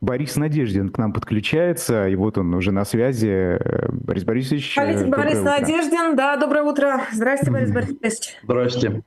Борис 0.00 0.36
Надеждин 0.36 0.88
к 0.88 0.98
нам 0.98 1.12
подключается, 1.12 2.08
и 2.08 2.14
вот 2.16 2.38
он 2.38 2.54
уже 2.54 2.72
на 2.72 2.84
связи. 2.84 3.58
Борис 3.92 4.24
Борисович, 4.24 4.76
Борис, 4.76 5.02
Борис 5.04 5.38
утро. 5.40 5.50
Надеждин, 5.50 6.16
да, 6.16 6.36
доброе 6.36 6.62
утро. 6.62 7.02
Здравствуйте, 7.12 7.52
Борис 7.52 7.70
Борисович. 7.70 8.38
Здрасте. 8.42 9.02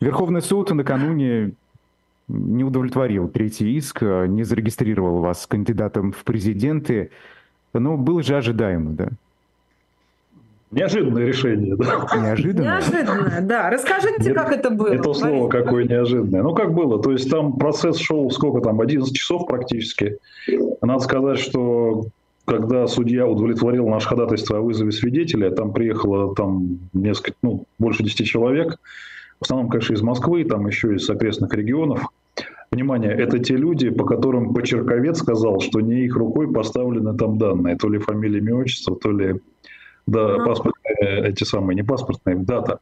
Верховный 0.00 0.40
суд 0.40 0.70
накануне 0.70 1.52
не 2.28 2.64
удовлетворил 2.64 3.28
третий 3.28 3.76
иск, 3.76 4.00
не 4.00 4.44
зарегистрировал 4.44 5.20
вас 5.20 5.46
кандидатом 5.46 6.12
в 6.12 6.24
президенты. 6.24 7.10
Но 7.74 7.96
было 7.96 8.22
же 8.22 8.36
ожидаемо, 8.36 8.90
да? 8.92 9.08
Неожиданное 10.72 11.26
решение, 11.26 11.76
да. 11.76 12.06
Неожиданное? 12.16 12.80
Неожиданное, 12.80 13.40
да. 13.42 13.70
Расскажите, 13.70 14.32
как 14.32 14.52
это 14.52 14.70
было. 14.70 14.88
Это 14.88 15.12
слово 15.12 15.48
какое 15.48 15.84
неожиданное. 15.84 16.42
Ну, 16.42 16.54
как 16.54 16.72
было? 16.72 17.00
То 17.00 17.12
есть 17.12 17.30
там 17.30 17.58
процесс 17.58 17.98
шел 17.98 18.30
сколько 18.30 18.62
там, 18.62 18.80
11 18.80 19.14
часов 19.14 19.46
практически. 19.46 20.18
Надо 20.80 21.00
сказать, 21.00 21.38
что 21.38 22.06
когда 22.46 22.86
судья 22.86 23.26
удовлетворил 23.26 23.86
наше 23.88 24.08
ходатайство 24.08 24.58
о 24.58 24.60
вызове 24.62 24.92
свидетеля, 24.92 25.50
там 25.50 25.72
приехало 25.72 26.34
там 26.34 26.78
несколько, 26.94 27.36
ну, 27.42 27.66
больше 27.78 28.02
10 28.02 28.26
человек, 28.26 28.78
в 29.40 29.44
основном, 29.44 29.68
конечно, 29.68 29.94
из 29.94 30.02
Москвы, 30.02 30.44
там 30.44 30.66
еще 30.66 30.94
из 30.94 31.08
окрестных 31.08 31.52
регионов. 31.54 32.06
Внимание, 32.70 33.12
это 33.12 33.38
те 33.38 33.56
люди, 33.56 33.90
по 33.90 34.06
которым 34.06 34.54
Почерковец 34.54 35.18
сказал, 35.18 35.60
что 35.60 35.80
не 35.80 36.06
их 36.06 36.16
рукой 36.16 36.50
поставлены 36.50 37.14
там 37.14 37.36
данные, 37.36 37.76
то 37.76 37.90
ли 37.90 37.98
фамилия, 37.98 38.38
имя, 38.38 38.54
отчество, 38.56 38.96
то 38.96 39.12
ли 39.12 39.40
да, 40.06 40.38
паспортные, 40.38 41.28
эти 41.28 41.44
самые, 41.44 41.76
не 41.76 41.82
паспортные, 41.82 42.36
дата, 42.36 42.78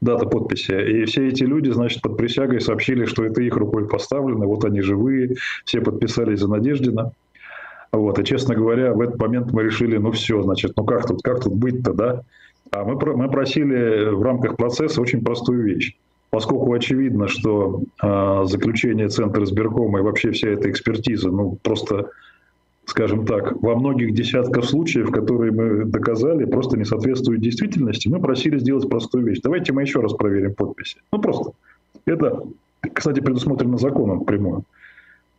дата 0.00 0.26
подписи. 0.26 0.72
И 0.72 1.04
все 1.04 1.28
эти 1.28 1.44
люди, 1.44 1.70
значит, 1.70 2.02
под 2.02 2.16
присягой 2.16 2.60
сообщили, 2.60 3.04
что 3.04 3.24
это 3.24 3.42
их 3.42 3.56
рукой 3.56 3.88
поставлено, 3.88 4.46
вот 4.46 4.64
они 4.64 4.80
живые, 4.80 5.36
все 5.64 5.80
подписались 5.80 6.40
за 6.40 6.48
Надеждина. 6.48 7.12
Вот, 7.92 8.18
и, 8.18 8.24
честно 8.24 8.54
говоря, 8.54 8.92
в 8.92 9.00
этот 9.00 9.20
момент 9.20 9.52
мы 9.52 9.64
решили, 9.64 9.96
ну 9.96 10.12
все, 10.12 10.40
значит, 10.42 10.72
ну 10.76 10.84
как 10.84 11.06
тут, 11.06 11.22
как 11.22 11.42
тут 11.42 11.54
быть-то, 11.54 11.92
да? 11.92 12.22
А 12.70 12.84
мы, 12.84 12.94
мы 13.16 13.28
просили 13.28 14.10
в 14.10 14.22
рамках 14.22 14.56
процесса 14.56 15.00
очень 15.00 15.24
простую 15.24 15.64
вещь. 15.64 15.96
Поскольку 16.30 16.72
очевидно, 16.72 17.26
что 17.26 17.82
э, 18.00 18.42
заключение 18.44 19.08
Центра 19.08 19.42
избиркома 19.42 19.98
и 19.98 20.02
вообще 20.02 20.30
вся 20.30 20.50
эта 20.50 20.70
экспертиза, 20.70 21.30
ну, 21.30 21.58
просто 21.62 22.10
скажем 22.90 23.24
так, 23.24 23.62
во 23.62 23.76
многих 23.76 24.12
десятках 24.14 24.64
случаев, 24.64 25.12
которые 25.12 25.52
мы 25.52 25.84
доказали, 25.84 26.44
просто 26.44 26.76
не 26.76 26.84
соответствуют 26.84 27.40
действительности, 27.40 28.08
мы 28.08 28.20
просили 28.20 28.58
сделать 28.58 28.88
простую 28.88 29.24
вещь. 29.24 29.38
Давайте 29.42 29.72
мы 29.72 29.82
еще 29.82 30.00
раз 30.00 30.12
проверим 30.12 30.54
подписи. 30.54 30.96
Ну, 31.12 31.20
просто. 31.20 31.52
Это, 32.04 32.42
кстати, 32.92 33.20
предусмотрено 33.20 33.78
законом 33.78 34.24
прямую. 34.24 34.64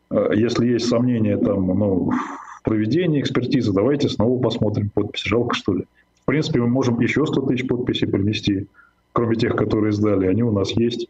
Э, 0.09 0.29
если 0.33 0.65
есть 0.65 0.87
сомнения 0.87 1.37
там, 1.37 1.67
ну, 1.67 2.11
в 2.11 2.63
проведении 2.63 3.19
экспертизы, 3.19 3.73
давайте 3.73 4.07
снова 4.07 4.41
посмотрим 4.41 4.89
подписи. 4.89 5.27
Жалко, 5.27 5.53
что 5.53 5.73
ли? 5.73 5.83
В 6.21 6.25
принципе, 6.25 6.61
мы 6.61 6.67
можем 6.67 7.01
еще 7.01 7.25
100 7.25 7.41
тысяч 7.47 7.67
подписей 7.67 8.07
принести, 8.07 8.67
кроме 9.11 9.35
тех, 9.35 9.57
которые 9.57 9.91
сдали. 9.91 10.27
Они 10.27 10.41
у 10.41 10.53
нас 10.53 10.71
есть. 10.71 11.09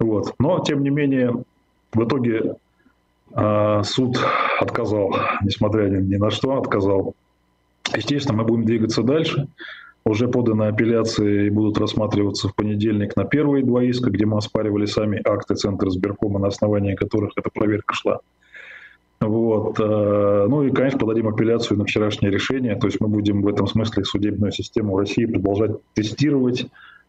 Вот. 0.00 0.34
Но, 0.40 0.64
тем 0.66 0.82
не 0.82 0.90
менее, 0.90 1.44
в 1.92 2.04
итоге 2.04 2.56
суд 3.32 4.18
отказал, 4.60 5.14
несмотря 5.42 5.88
ни 5.88 6.16
на 6.16 6.30
что, 6.30 6.58
отказал. 6.58 7.14
Естественно, 7.94 8.38
мы 8.38 8.44
будем 8.44 8.64
двигаться 8.64 9.02
дальше. 9.02 9.48
Уже 10.04 10.28
поданы 10.28 10.64
апелляции 10.64 11.46
и 11.46 11.50
будут 11.50 11.78
рассматриваться 11.78 12.48
в 12.48 12.54
понедельник 12.54 13.16
на 13.16 13.24
первые 13.24 13.64
два 13.64 13.84
иска, 13.84 14.10
где 14.10 14.24
мы 14.24 14.38
оспаривали 14.38 14.86
сами 14.86 15.20
акты 15.22 15.54
Центра 15.54 15.90
сберкома, 15.90 16.38
на 16.38 16.48
основании 16.48 16.94
которых 16.94 17.32
эта 17.36 17.50
проверка 17.50 17.94
шла. 17.94 18.20
Вот. 19.20 19.78
А, 19.78 20.46
ну 20.48 20.62
и, 20.62 20.70
конечно, 20.70 20.98
подадим 20.98 21.28
апелляцию 21.28 21.78
на 21.78 21.84
вчерашнее 21.84 22.32
решение. 22.32 22.76
То 22.76 22.86
есть 22.86 23.00
мы 23.00 23.08
будем 23.08 23.42
в 23.42 23.48
этом 23.48 23.66
смысле 23.66 24.04
судебную 24.04 24.52
систему 24.52 24.98
России 24.98 25.26
продолжать 25.26 25.72
тестировать. 25.94 26.66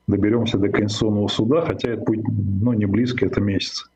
Доберемся 0.08 0.58
до 0.58 0.68
Конституционного 0.68 1.28
суда, 1.30 1.62
хотя 1.62 1.90
это 1.90 2.02
путь 2.04 2.20
ну, 2.28 2.74
не 2.74 2.86
близко, 2.86 3.26
это 3.26 3.40
месяц. 3.40 3.90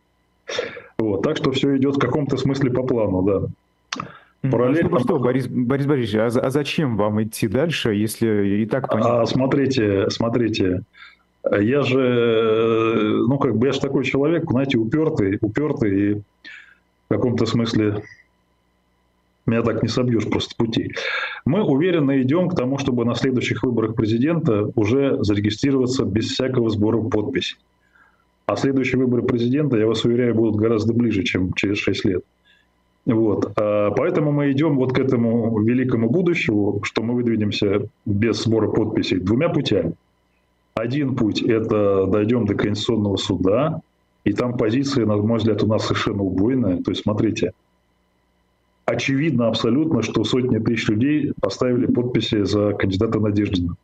Вот, 0.98 1.22
так 1.24 1.38
что 1.38 1.52
все 1.52 1.76
идет 1.78 1.96
в 1.96 2.00
каком-то 2.00 2.38
смысле 2.38 2.72
по 2.72 2.84
плану, 2.84 3.22
да. 3.22 4.02
Параллельно... 4.50 4.90
Ну 4.90 5.00
что, 5.00 5.20
Борис, 5.20 5.48
Борис 5.48 5.86
Борисович, 5.86 6.36
а, 6.36 6.40
а 6.40 6.50
зачем 6.50 6.98
вам 6.98 7.22
идти 7.24 7.48
дальше, 7.48 7.94
если 7.94 8.62
и 8.62 8.66
так 8.66 8.90
понятно? 8.90 9.22
А, 9.22 9.26
смотрите, 9.26 10.10
смотрите, 10.10 10.84
я 11.52 11.82
же, 11.82 13.24
ну, 13.28 13.38
как 13.38 13.58
бы 13.58 13.68
я 13.68 13.74
же 13.74 13.80
такой 13.80 14.04
человек, 14.04 14.50
знаете, 14.50 14.78
упертый, 14.78 15.38
упертый 15.42 16.00
и 16.00 16.14
в 16.14 17.10
каком-то 17.10 17.46
смысле 17.46 18.04
меня 19.46 19.62
так 19.62 19.84
не 19.84 19.90
собьешь 19.90 20.28
просто 20.28 20.56
пути. 20.56 20.94
Мы 21.46 21.64
уверенно 21.64 22.20
идем 22.22 22.50
к 22.50 22.56
тому, 22.56 22.80
чтобы 22.80 23.06
на 23.06 23.14
следующих 23.14 23.64
выборах 23.64 23.96
президента 23.96 24.72
уже 24.76 25.24
зарегистрироваться 25.24 26.04
без 26.04 26.32
всякого 26.32 26.70
сбора 26.70 27.00
подписей. 27.02 27.58
А 28.46 28.56
следующие 28.56 29.00
выборы 29.00 29.24
президента, 29.24 29.78
я 29.78 29.88
вас 29.88 30.06
уверяю, 30.06 30.36
будут 30.36 30.56
гораздо 30.56 30.94
ближе, 30.94 31.24
чем 31.24 31.54
через 31.54 31.78
6 31.78 32.06
лет. 32.06 32.24
Вот. 33.06 33.52
А 33.58 33.92
поэтому 33.92 34.32
мы 34.32 34.52
идем 34.52 34.78
вот 34.78 34.94
к 34.94 35.00
этому 35.00 35.60
великому 35.62 36.10
будущему, 36.10 36.80
что 36.84 37.04
мы 37.04 37.16
выдвинемся 37.16 37.88
без 38.06 38.44
сбора 38.44 38.70
подписей 38.70 39.20
двумя 39.20 39.50
путями. 39.50 39.94
Один 40.76 41.16
путь– 41.16 41.42
это 41.44 42.06
дойдем 42.06 42.46
до 42.46 42.56
Конституционного 42.56 43.18
суда, 43.18 43.82
и 44.26 44.34
там 44.34 44.58
позиция, 44.58 45.06
на 45.06 45.18
мой 45.18 45.38
взгляд, 45.38 45.64
у 45.64 45.68
нас 45.68 45.86
совершенно 45.86 46.24
убойная. 46.24 46.82
То 46.82 46.92
есть, 46.92 47.04
смотрите, 47.04 47.54
очевидно 48.86 49.48
абсолютно, 49.48 50.02
что 50.02 50.24
сотни 50.24 50.58
тысяч 50.58 50.90
людей 50.90 51.32
поставили 51.40 51.86
подписи 51.86 52.44
за 52.44 52.74
кандидата 52.74 53.20
Надеждина. 53.20 53.76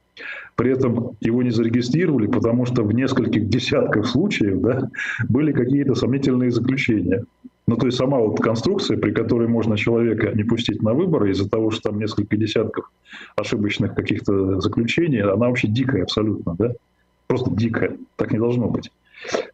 При 0.56 0.72
этом 0.72 1.12
его 1.22 1.42
не 1.44 1.50
зарегистрировали, 1.50 2.28
потому 2.28 2.66
что 2.66 2.84
в 2.84 2.94
нескольких 2.94 3.50
десятках 3.50 4.06
случаев 4.06 4.62
да, 4.62 4.90
были 5.28 5.52
какие-то 5.52 5.96
сомнительные 5.96 6.52
заключения. 6.52 7.24
Ну, 7.68 7.78
то 7.78 7.86
есть 7.86 7.98
сама 7.98 8.20
вот 8.20 8.40
конструкция, 8.40 8.98
при 8.98 9.12
которой 9.12 9.48
можно 9.48 9.78
человека 9.78 10.32
не 10.34 10.44
пустить 10.44 10.82
на 10.82 10.94
выборы 10.94 11.32
из-за 11.32 11.50
того, 11.50 11.72
что 11.72 11.90
там 11.90 12.00
несколько 12.00 12.36
десятков 12.36 12.92
ошибочных 13.36 13.96
каких-то 13.96 14.60
заключений, 14.60 15.22
она 15.22 15.48
вообще 15.48 15.68
дикая 15.68 16.04
абсолютно, 16.04 16.56
да? 16.58 16.74
Просто 17.28 17.52
дикая. 17.52 17.98
Так 18.18 18.34
не 18.34 18.40
должно 18.40 18.68
быть. 18.68 18.92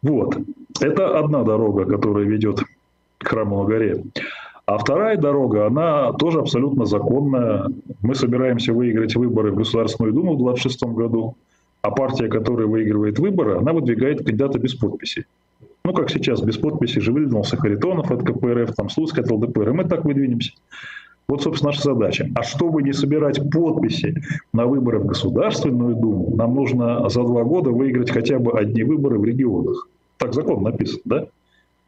Вот. 0.02 0.36
Это 0.80 1.18
одна 1.18 1.44
дорога, 1.44 1.84
которая 1.84 2.24
ведет 2.24 2.60
к 3.18 3.28
храму 3.28 3.62
на 3.62 3.68
горе. 3.68 4.02
А 4.68 4.76
вторая 4.76 5.16
дорога, 5.16 5.66
она 5.66 6.12
тоже 6.12 6.40
абсолютно 6.40 6.84
законная. 6.84 7.70
Мы 8.02 8.14
собираемся 8.14 8.74
выиграть 8.74 9.16
выборы 9.16 9.52
в 9.52 9.56
Государственную 9.56 10.12
Думу 10.12 10.34
в 10.34 10.44
2026 10.44 10.82
году, 10.94 11.36
а 11.80 11.90
партия, 11.90 12.28
которая 12.28 12.66
выигрывает 12.66 13.18
выборы, 13.18 13.56
она 13.56 13.72
выдвигает 13.72 14.18
кандидата 14.18 14.58
без 14.58 14.74
подписи. 14.74 15.24
Ну, 15.86 15.94
как 15.94 16.10
сейчас, 16.10 16.42
без 16.42 16.58
подписи 16.58 16.98
же 16.98 17.14
выдвинулся 17.14 17.56
Харитонов 17.56 18.10
от 18.10 18.22
КПРФ, 18.22 18.74
там 18.74 18.90
Слуцкий 18.90 19.22
от 19.22 19.30
ЛДПР, 19.30 19.70
и 19.70 19.72
мы 19.72 19.84
так 19.84 20.04
выдвинемся. 20.04 20.52
Вот, 21.28 21.42
собственно, 21.42 21.70
наша 21.70 21.84
задача. 21.84 22.28
А 22.34 22.42
чтобы 22.42 22.82
не 22.82 22.92
собирать 22.92 23.40
подписи 23.50 24.22
на 24.52 24.66
выборы 24.66 24.98
в 24.98 25.06
Государственную 25.06 25.96
Думу, 25.96 26.36
нам 26.36 26.54
нужно 26.54 27.08
за 27.08 27.22
два 27.22 27.42
года 27.42 27.70
выиграть 27.70 28.10
хотя 28.10 28.38
бы 28.38 28.52
одни 28.52 28.82
выборы 28.82 29.18
в 29.18 29.24
регионах. 29.24 29.88
Так 30.18 30.34
закон 30.34 30.62
написан, 30.62 31.00
да? 31.06 31.26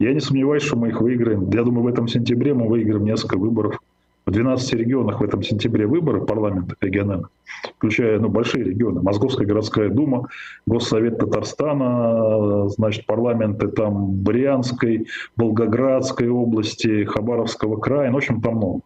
Я 0.01 0.13
не 0.15 0.19
сомневаюсь, 0.19 0.63
что 0.63 0.77
мы 0.77 0.89
их 0.89 0.99
выиграем. 0.99 1.47
Я 1.51 1.61
думаю, 1.61 1.83
в 1.83 1.87
этом 1.87 2.07
сентябре 2.07 2.55
мы 2.55 2.67
выиграем 2.67 3.05
несколько 3.05 3.37
выборов. 3.37 3.77
В 4.25 4.31
12 4.31 4.73
регионах 4.73 5.21
в 5.21 5.23
этом 5.23 5.43
сентябре 5.43 5.85
выборы 5.85 6.25
парламента 6.25 6.75
региональных, 6.81 7.29
включая 7.77 8.19
ну, 8.19 8.27
большие 8.27 8.63
регионы. 8.63 9.03
Московская 9.03 9.45
городская 9.45 9.89
дума, 9.89 10.27
Госсовет 10.65 11.19
Татарстана, 11.19 12.67
значит, 12.69 13.05
парламенты 13.05 13.67
там 13.67 14.11
Брянской, 14.23 15.05
Волгоградской 15.37 16.29
области, 16.29 17.03
Хабаровского 17.03 17.77
края. 17.77 18.09
Ну, 18.09 18.15
в 18.15 18.17
общем, 18.17 18.41
там 18.41 18.55
много. 18.55 18.81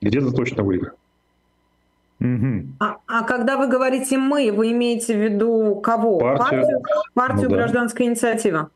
Где-то 0.00 0.30
точно 0.30 0.62
выиграем. 0.62 0.94
Угу. 2.20 2.66
А, 2.78 2.98
а 3.08 3.24
когда 3.24 3.56
вы 3.56 3.66
говорите 3.66 4.18
«мы», 4.18 4.52
вы 4.52 4.70
имеете 4.70 5.16
в 5.16 5.20
виду 5.20 5.80
кого? 5.82 6.18
Партию, 6.18 6.62
партию, 6.62 6.82
партию 7.14 7.50
ну, 7.50 7.56
«Гражданская 7.56 8.06
да. 8.06 8.12
инициатива»? 8.12 8.70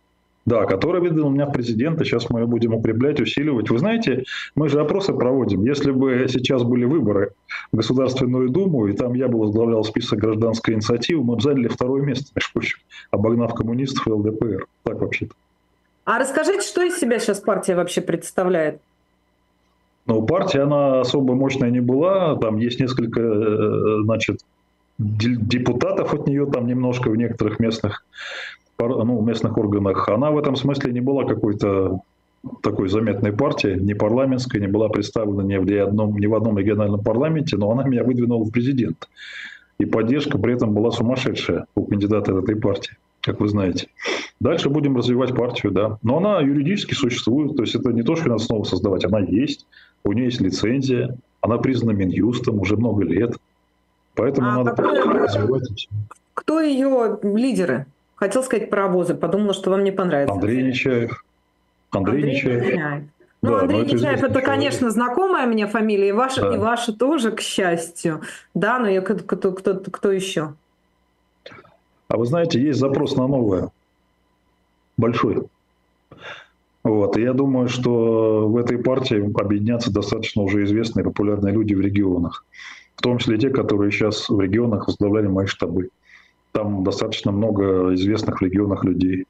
Да, 0.45 0.65
который 0.67 1.01
выдвинул 1.01 1.31
меня 1.31 1.47
в 1.47 1.53
президенты. 1.53 2.05
Сейчас 2.05 2.29
мы 2.29 2.41
ее 2.41 2.47
будем 2.47 2.75
укреплять, 2.75 3.21
усиливать. 3.21 3.71
Вы 3.71 3.79
знаете, 3.79 4.25
мы 4.57 4.69
же 4.69 4.81
опросы 4.81 5.13
проводим. 5.13 5.65
Если 5.65 5.93
бы 5.93 6.27
сейчас 6.29 6.65
были 6.65 6.85
выборы 6.85 7.33
в 7.71 7.77
Государственную 7.77 8.49
Думу, 8.49 8.89
и 8.89 8.93
там 8.93 9.15
я 9.15 9.29
бы 9.29 9.39
возглавлял 9.39 9.85
список 9.85 10.19
гражданской 10.19 10.75
инициативы, 10.75 11.23
мы 11.23 11.37
бы 11.37 11.43
заняли 11.43 11.69
второе 11.69 12.03
место, 12.03 12.33
между 12.35 12.53
прочим, 12.55 12.79
обогнав 13.13 13.55
коммунистов 13.55 14.07
и 14.09 14.11
ЛДПР. 14.11 14.67
Так 14.83 15.01
вообще-то. 15.01 15.35
А 16.05 16.19
расскажите, 16.19 16.67
что 16.67 16.83
из 16.83 16.99
себя 16.99 17.21
сейчас 17.21 17.39
партия 17.39 17.77
вообще 17.77 18.01
представляет? 18.01 18.81
Ну, 20.07 20.23
партия, 20.23 20.63
она 20.63 21.01
особо 21.01 21.35
мощная 21.35 21.71
не 21.71 21.81
была. 21.81 22.35
Там 22.37 22.57
есть 22.57 22.81
несколько, 22.81 23.21
э, 23.21 24.03
значит, 24.03 24.41
депутатов 24.99 26.13
от 26.15 26.27
нее 26.27 26.47
там 26.47 26.67
немножко 26.67 27.09
в 27.09 27.17
некоторых 27.17 27.61
местных 27.61 28.05
ну, 28.89 29.21
местных 29.23 29.57
органах, 29.57 30.09
она 30.09 30.31
в 30.31 30.39
этом 30.39 30.57
смысле 30.57 30.93
не 30.93 31.01
была 31.01 31.25
какой-то 31.25 32.01
такой 32.63 32.89
заметной 32.89 33.33
партии, 33.33 33.79
не 33.79 33.95
парламентской, 33.95 34.61
не 34.61 34.67
была 34.67 34.89
представлена 34.89 35.43
ни 35.43 35.57
в, 35.57 35.87
одном, 35.87 36.17
ни 36.19 36.27
в 36.27 36.35
одном 36.35 36.59
региональном 36.59 37.03
парламенте, 37.03 37.57
но 37.57 37.71
она 37.71 37.85
меня 37.85 38.03
выдвинула 38.05 38.45
в 38.45 38.51
президент. 38.51 39.09
И 39.79 39.85
поддержка 39.85 40.39
при 40.39 40.55
этом 40.55 40.75
была 40.75 40.91
сумасшедшая 40.91 41.67
у 41.75 41.85
кандидата 41.85 42.33
этой 42.33 42.57
партии, 42.57 42.97
как 43.21 43.41
вы 43.41 43.49
знаете. 43.49 43.89
Дальше 44.41 44.69
будем 44.69 44.97
развивать 44.97 45.35
партию, 45.35 45.73
да. 45.73 45.99
Но 46.03 46.19
она 46.19 46.41
юридически 46.41 46.95
существует, 46.95 47.57
то 47.57 47.63
есть 47.63 47.75
это 47.75 47.93
не 47.93 48.03
то, 48.03 48.17
что 48.17 48.29
надо 48.29 48.43
снова 48.43 48.65
создавать, 48.65 49.05
она 49.05 49.21
есть, 49.21 49.67
у 50.05 50.13
нее 50.13 50.27
есть 50.27 50.41
лицензия, 50.41 51.17
она 51.41 51.59
признана 51.59 51.97
Минюстом 51.97 52.59
уже 52.61 52.77
много 52.77 53.05
лет. 53.05 53.37
Поэтому 54.15 54.49
а 54.49 54.57
надо 54.59 54.73
кто, 54.73 55.13
развивать. 55.13 55.89
Кто 56.35 56.61
ее 56.61 57.19
лидеры? 57.23 57.87
Хотел 58.23 58.45
сказать 58.45 58.71
паровозы, 58.71 59.15
подумала, 59.15 59.53
что 59.53 59.71
вам 59.71 59.83
не 59.83 59.91
понравится. 59.91 60.33
Андрей 60.33 60.63
Нечаев. 60.63 61.25
Андрей, 61.91 62.15
Андрей 62.15 62.35
Нечаев. 62.37 62.67
Нечаев. 62.67 63.03
Ну, 63.43 63.51
да, 63.51 63.61
Андрей 63.63 63.85
Нечаев, 63.85 64.23
это, 64.23 64.41
конечно, 64.43 64.91
знакомая 64.93 65.49
мне 65.49 65.67
фамилия, 65.67 66.11
и 66.11 66.13
ваша, 66.13 66.43
да. 66.43 66.55
и 66.55 66.57
ваша 66.57 66.93
тоже, 66.93 67.33
к 67.33 67.41
счастью. 67.41 68.21
Да, 68.55 68.79
но 68.79 68.89
я, 68.89 69.01
кто, 69.01 69.17
кто, 69.17 69.51
кто, 69.51 69.75
кто 69.75 70.13
еще? 70.13 70.55
А 72.07 72.17
вы 72.17 72.25
знаете, 72.27 72.63
есть 72.63 72.79
запрос 72.79 73.17
на 73.17 73.27
новое. 73.27 73.71
Большой. 74.97 75.43
Вот. 76.85 77.17
И 77.17 77.23
я 77.23 77.33
думаю, 77.33 77.69
что 77.69 78.47
в 78.47 78.57
этой 78.57 78.79
партии 78.79 79.33
объединятся 79.37 79.93
достаточно 79.93 80.43
уже 80.43 80.63
известные 80.63 81.03
популярные 81.03 81.53
люди 81.53 81.75
в 81.75 81.81
регионах. 81.81 82.45
В 82.95 83.03
том 83.03 83.19
числе 83.19 83.37
те, 83.37 83.51
которые 83.51 83.91
сейчас 83.91 84.29
в 84.29 84.41
регионах 84.41 84.87
возглавляли 84.87 85.27
мои 85.27 85.47
штабы. 85.47 85.89
Там 86.53 86.85
достаточно 86.85 87.33
много 87.33 87.95
известных 87.95 88.41
в 88.41 88.45
регионах 88.45 88.85
людей. 88.85 89.27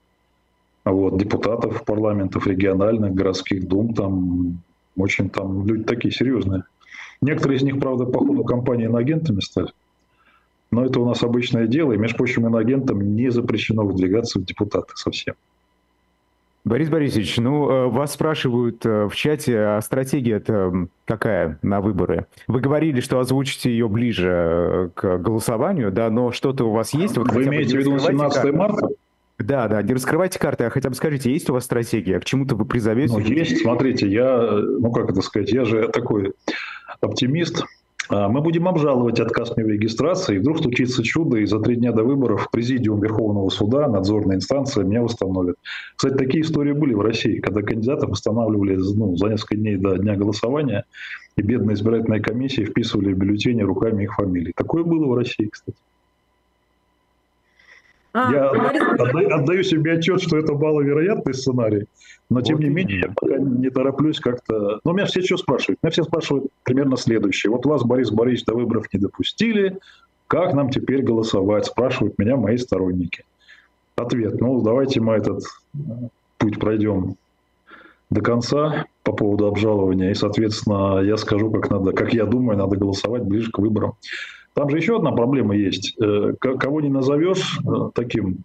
Вот, 0.84 1.16
депутатов 1.18 1.84
парламентов 1.84 2.46
региональных, 2.46 3.14
городских 3.14 3.68
дум, 3.68 3.94
там 3.94 4.62
очень 4.96 5.30
там 5.30 5.66
люди 5.66 5.84
такие 5.84 6.12
серьезные. 6.12 6.64
Некоторые 7.20 7.58
из 7.58 7.62
них, 7.62 7.78
правда, 7.78 8.04
по 8.04 8.18
ходу 8.18 8.42
кампании 8.44 8.86
иноагентами 8.86 9.40
стали. 9.40 9.68
Но 10.72 10.84
это 10.84 11.00
у 11.00 11.06
нас 11.06 11.22
обычное 11.22 11.66
дело, 11.68 11.92
и, 11.92 11.96
между 11.96 12.16
прочим, 12.16 12.46
иноагентам 12.46 13.14
не 13.14 13.30
запрещено 13.30 13.84
выдвигаться 13.84 14.40
в 14.40 14.44
депутаты 14.44 14.92
совсем. 14.96 15.34
Борис 16.64 16.90
Борисович, 16.90 17.38
ну, 17.38 17.68
э, 17.68 17.86
вас 17.88 18.12
спрашивают 18.12 18.86
э, 18.86 19.08
в 19.08 19.16
чате, 19.16 19.58
а 19.58 19.80
стратегия 19.80 20.36
это 20.36 20.86
какая 21.06 21.58
на 21.62 21.80
выборы? 21.80 22.26
Вы 22.46 22.60
говорили, 22.60 23.00
что 23.00 23.18
озвучите 23.18 23.70
ее 23.70 23.88
ближе 23.88 24.28
э, 24.30 24.88
к 24.94 25.18
голосованию, 25.18 25.90
да, 25.90 26.08
но 26.08 26.30
что-то 26.30 26.64
у 26.64 26.70
вас 26.70 26.94
есть? 26.94 27.18
Вот 27.18 27.32
Вы 27.32 27.46
имеете 27.46 27.76
в 27.76 27.80
виду 27.80 27.98
17 27.98 28.52
марта? 28.52 28.88
Да, 29.38 29.66
да, 29.66 29.82
не 29.82 29.92
раскрывайте 29.92 30.38
карты, 30.38 30.62
а 30.62 30.70
хотя 30.70 30.88
бы 30.88 30.94
скажите, 30.94 31.32
есть 31.32 31.50
у 31.50 31.54
вас 31.54 31.64
стратегия, 31.64 32.20
к 32.20 32.24
чему-то 32.24 32.54
вы 32.54 32.64
призовете? 32.64 33.12
Ну, 33.12 33.18
есть, 33.18 33.62
смотрите, 33.62 34.06
я, 34.06 34.52
ну, 34.52 34.92
как 34.92 35.10
это 35.10 35.20
сказать, 35.20 35.50
я 35.50 35.64
же 35.64 35.88
такой 35.88 36.32
оптимист, 37.00 37.64
мы 38.10 38.40
будем 38.40 38.68
обжаловать 38.68 39.20
отказ 39.20 39.56
мне 39.56 39.64
в 39.64 39.68
регистрации, 39.68 40.36
и 40.36 40.38
вдруг 40.38 40.58
случится 40.58 41.02
чудо, 41.02 41.38
и 41.38 41.46
за 41.46 41.60
три 41.60 41.76
дня 41.76 41.92
до 41.92 42.04
выборов 42.04 42.50
президиум 42.50 43.00
Верховного 43.00 43.48
суда, 43.48 43.88
надзорная 43.88 44.36
инстанция 44.36 44.84
меня 44.84 45.02
восстановит. 45.02 45.56
Кстати, 45.96 46.14
такие 46.14 46.42
истории 46.42 46.72
были 46.72 46.94
в 46.94 47.00
России, 47.00 47.38
когда 47.38 47.62
кандидатов 47.62 48.10
восстанавливали 48.10 48.76
ну, 48.76 49.16
за 49.16 49.28
несколько 49.28 49.56
дней 49.56 49.76
до 49.76 49.96
дня 49.98 50.16
голосования, 50.16 50.84
и 51.36 51.42
бедные 51.42 51.74
избирательные 51.74 52.20
комиссии 52.20 52.64
вписывали 52.64 53.12
в 53.12 53.18
бюллетени 53.18 53.62
руками 53.62 54.04
их 54.04 54.14
фамилий. 54.14 54.52
Такое 54.54 54.84
было 54.84 55.06
в 55.06 55.14
России, 55.14 55.48
кстати. 55.50 55.78
А, 58.14 58.32
я 58.32 58.50
отдаю, 58.50 59.34
отдаю 59.34 59.62
себе 59.62 59.92
отчет, 59.94 60.20
что 60.20 60.36
это 60.36 60.52
маловероятный 60.52 61.32
сценарий, 61.32 61.86
но 62.28 62.36
вот 62.36 62.44
тем 62.44 62.58
не 62.58 62.68
менее 62.68 63.00
я 63.00 63.12
пока 63.14 63.38
не 63.38 63.70
тороплюсь 63.70 64.20
как-то. 64.20 64.80
Но 64.84 64.92
меня 64.92 65.06
все 65.06 65.22
что 65.22 65.38
спрашивают? 65.38 65.78
Меня 65.82 65.90
все 65.90 66.02
спрашивают 66.04 66.46
примерно 66.62 66.96
следующее. 66.96 67.50
Вот 67.50 67.64
вас, 67.64 67.84
Борис 67.84 68.10
Борисович, 68.10 68.44
до 68.44 68.54
выборов 68.54 68.86
не 68.92 69.00
допустили, 69.00 69.78
как 70.32 70.54
нам 70.54 70.70
теперь 70.70 71.02
голосовать? 71.02 71.66
Спрашивают 71.66 72.18
меня 72.18 72.36
мои 72.36 72.56
сторонники. 72.56 73.24
Ответ. 73.96 74.40
Ну, 74.40 74.62
давайте 74.62 75.00
мы 75.00 75.14
этот 75.14 75.42
э, 75.74 75.78
путь 76.38 76.58
пройдем 76.58 77.16
до 78.08 78.20
конца 78.20 78.86
по 79.02 79.12
поводу 79.12 79.46
обжалования, 79.46 80.10
и, 80.10 80.14
соответственно, 80.14 81.00
я 81.00 81.16
скажу, 81.16 81.50
как 81.50 81.70
надо, 81.70 81.92
как 81.92 82.14
я 82.14 82.24
думаю, 82.24 82.58
надо 82.58 82.76
голосовать 82.76 83.24
ближе 83.24 83.50
к 83.50 83.58
выборам. 83.58 83.94
Там 84.54 84.68
же 84.70 84.76
еще 84.76 84.96
одна 84.96 85.12
проблема 85.12 85.56
есть. 85.56 85.96
Э, 86.00 86.34
кого 86.38 86.80
не 86.80 86.90
назовешь 86.90 87.58
э, 87.60 87.90
таким 87.94 88.38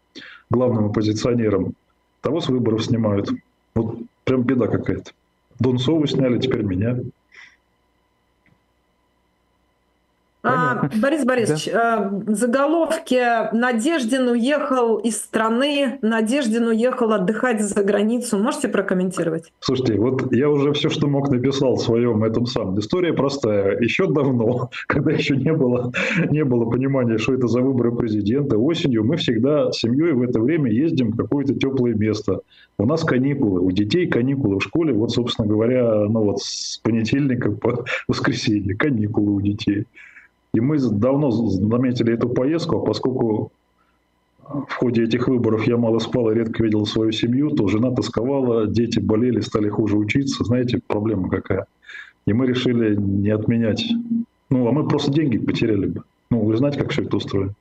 главным 0.49 0.85
оппозиционером, 0.85 1.73
того 2.21 2.39
с 2.39 2.47
выборов 2.47 2.83
снимают. 2.85 3.29
Вот 3.75 3.97
прям 4.23 4.43
беда 4.43 4.67
какая-то. 4.67 5.11
Донцову 5.59 6.05
сняли, 6.07 6.39
теперь 6.39 6.63
меня. 6.63 6.99
А, 10.47 10.89
Борис 11.01 11.25
Борисович, 11.25 11.69
да. 11.71 12.09
в 12.11 12.33
заголовке 12.33 13.49
«Надеждин 13.53 14.27
уехал 14.29 14.97
из 14.97 15.17
страны», 15.17 15.99
«Надеждин 16.01 16.67
уехал 16.67 17.11
отдыхать 17.13 17.61
за 17.61 17.83
границу». 17.83 18.37
Можете 18.37 18.67
прокомментировать? 18.67 19.51
Слушайте, 19.59 19.95
вот 19.95 20.31
я 20.31 20.49
уже 20.49 20.73
все, 20.73 20.89
что 20.89 21.07
мог, 21.07 21.29
написал 21.29 21.75
в 21.75 21.81
своем 21.81 22.23
этом 22.23 22.45
самом. 22.45 22.79
История 22.79 23.13
простая. 23.13 23.79
Еще 23.79 24.07
давно, 24.07 24.69
когда 24.87 25.11
еще 25.11 25.35
не 25.35 25.53
было, 25.53 25.91
не 26.29 26.43
было 26.43 26.69
понимания, 26.69 27.17
что 27.17 27.33
это 27.33 27.47
за 27.47 27.61
выборы 27.61 27.95
президента, 27.95 28.57
осенью 28.57 29.03
мы 29.03 29.17
всегда 29.17 29.71
с 29.71 29.79
семьей 29.79 30.13
в 30.13 30.21
это 30.21 30.39
время 30.39 30.71
ездим 30.71 31.11
в 31.11 31.17
какое-то 31.17 31.53
теплое 31.55 31.93
место. 31.93 32.41
У 32.77 32.85
нас 32.85 33.03
каникулы, 33.03 33.61
у 33.61 33.71
детей 33.71 34.07
каникулы 34.07 34.59
в 34.59 34.63
школе, 34.63 34.93
вот, 34.93 35.11
собственно 35.11 35.47
говоря, 35.47 36.05
ну 36.07 36.23
вот 36.23 36.41
с 36.41 36.77
понедельника 36.77 37.51
по 37.51 37.85
воскресенье, 38.07 38.75
каникулы 38.75 39.31
у 39.31 39.41
детей. 39.41 39.85
И 40.57 40.59
мы 40.59 40.79
давно 40.79 41.29
наметили 41.59 42.15
эту 42.15 42.29
поездку, 42.29 42.77
а 42.77 42.79
поскольку 42.83 43.51
в 44.41 44.73
ходе 44.73 45.03
этих 45.03 45.27
выборов 45.27 45.67
я 45.67 45.77
мало 45.77 45.99
спал 45.99 46.31
и 46.31 46.33
редко 46.33 46.63
видел 46.63 46.87
свою 46.87 47.11
семью, 47.11 47.51
то 47.51 47.67
жена 47.67 47.91
тосковала, 47.91 48.65
дети 48.65 48.97
болели, 48.97 49.39
стали 49.41 49.69
хуже 49.69 49.97
учиться. 49.97 50.43
Знаете, 50.43 50.79
проблема 50.87 51.29
какая. 51.29 51.67
И 52.25 52.33
мы 52.33 52.47
решили 52.47 52.95
не 52.95 53.29
отменять. 53.29 53.85
Ну, 54.49 54.67
а 54.67 54.71
мы 54.71 54.87
просто 54.87 55.11
деньги 55.11 55.37
потеряли 55.37 55.85
бы. 55.85 56.01
Ну, 56.31 56.39
вы 56.39 56.57
знаете, 56.57 56.79
как 56.79 56.89
все 56.89 57.03
это 57.03 57.17
устроено. 57.17 57.53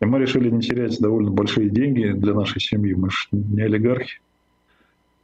И 0.00 0.04
мы 0.04 0.20
решили 0.20 0.50
не 0.50 0.60
терять 0.60 1.00
довольно 1.00 1.32
большие 1.32 1.70
деньги 1.70 2.12
для 2.12 2.34
нашей 2.34 2.60
семьи. 2.60 2.94
Мы 2.94 3.10
же 3.10 3.26
не 3.32 3.62
олигархи. 3.62 4.20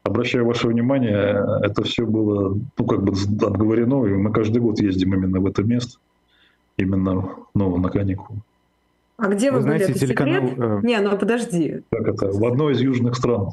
Обращаю 0.03 0.47
ваше 0.47 0.67
внимание, 0.67 1.47
это 1.63 1.85
все 1.85 2.05
было, 2.05 2.59
ну, 2.77 2.87
как 2.87 3.05
бы 3.05 3.13
отговорено, 3.13 4.05
и 4.07 4.15
мы 4.15 4.33
каждый 4.33 4.61
год 4.61 4.81
ездим 4.81 5.15
именно 5.15 5.39
в 5.39 5.47
это 5.47 5.63
место 5.63 6.01
именно 6.81 7.37
ну, 7.55 7.77
на 7.77 7.89
каникулы. 7.89 8.41
А 9.17 9.29
где 9.29 9.51
вы, 9.51 9.59
вы 9.59 9.63
знаете, 9.63 9.87
были? 9.87 9.97
Это 9.97 10.07
телеканал... 10.07 10.49
Секрет? 10.49 10.59
Э, 10.59 10.81
Не, 10.83 11.01
ну 11.01 11.19
подожди. 11.19 11.83
Как 11.91 12.09
это? 12.09 12.31
В 12.31 12.45
одной 12.45 12.73
из 12.73 12.81
южных 12.81 13.17
стран. 13.17 13.51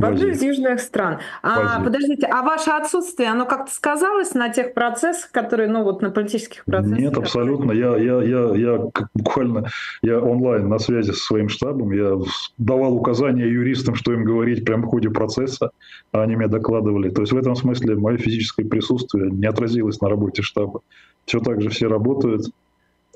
В 0.00 0.04
одной 0.06 0.30
из 0.30 0.42
южных 0.42 0.80
стран. 0.80 1.18
А, 1.42 1.82
подождите, 1.84 2.26
а 2.26 2.42
ваше 2.42 2.70
отсутствие, 2.70 3.28
оно 3.28 3.44
как-то 3.44 3.70
сказалось 3.70 4.32
на 4.32 4.48
тех 4.48 4.72
процессах, 4.72 5.30
которые, 5.30 5.68
ну 5.68 5.82
вот 5.82 6.00
на 6.00 6.10
политических 6.10 6.64
процессах? 6.64 6.98
Нет, 6.98 7.18
абсолютно. 7.18 7.72
Я, 7.72 7.98
я, 7.98 8.22
я, 8.22 8.54
я 8.54 8.80
буквально 9.14 9.68
я 10.00 10.18
онлайн 10.18 10.70
на 10.70 10.78
связи 10.78 11.10
со 11.10 11.22
своим 11.22 11.50
штабом, 11.50 11.92
я 11.92 12.16
давал 12.56 12.94
указания 12.94 13.46
юристам, 13.46 13.94
что 13.94 14.14
им 14.14 14.24
говорить 14.24 14.64
прямо 14.64 14.84
в 14.84 14.86
ходе 14.86 15.10
процесса, 15.10 15.70
а 16.12 16.22
они 16.22 16.34
мне 16.34 16.48
докладывали. 16.48 17.10
То 17.10 17.20
есть 17.20 17.32
в 17.32 17.36
этом 17.36 17.54
смысле 17.54 17.96
мое 17.96 18.16
физическое 18.16 18.64
присутствие 18.64 19.30
не 19.30 19.46
отразилось 19.46 20.00
на 20.00 20.08
работе 20.08 20.40
штаба. 20.40 20.80
Все 21.26 21.40
так 21.40 21.60
же 21.60 21.68
все 21.68 21.88
работают. 21.88 22.46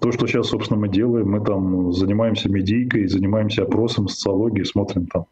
То, 0.00 0.12
что 0.12 0.26
сейчас, 0.26 0.48
собственно, 0.48 0.80
мы 0.80 0.88
делаем, 0.88 1.30
мы 1.30 1.44
там 1.44 1.92
занимаемся 1.92 2.50
медийкой, 2.50 3.06
занимаемся 3.06 3.62
опросом, 3.62 4.08
социологией, 4.08 4.64
смотрим 4.64 5.06
там 5.06 5.26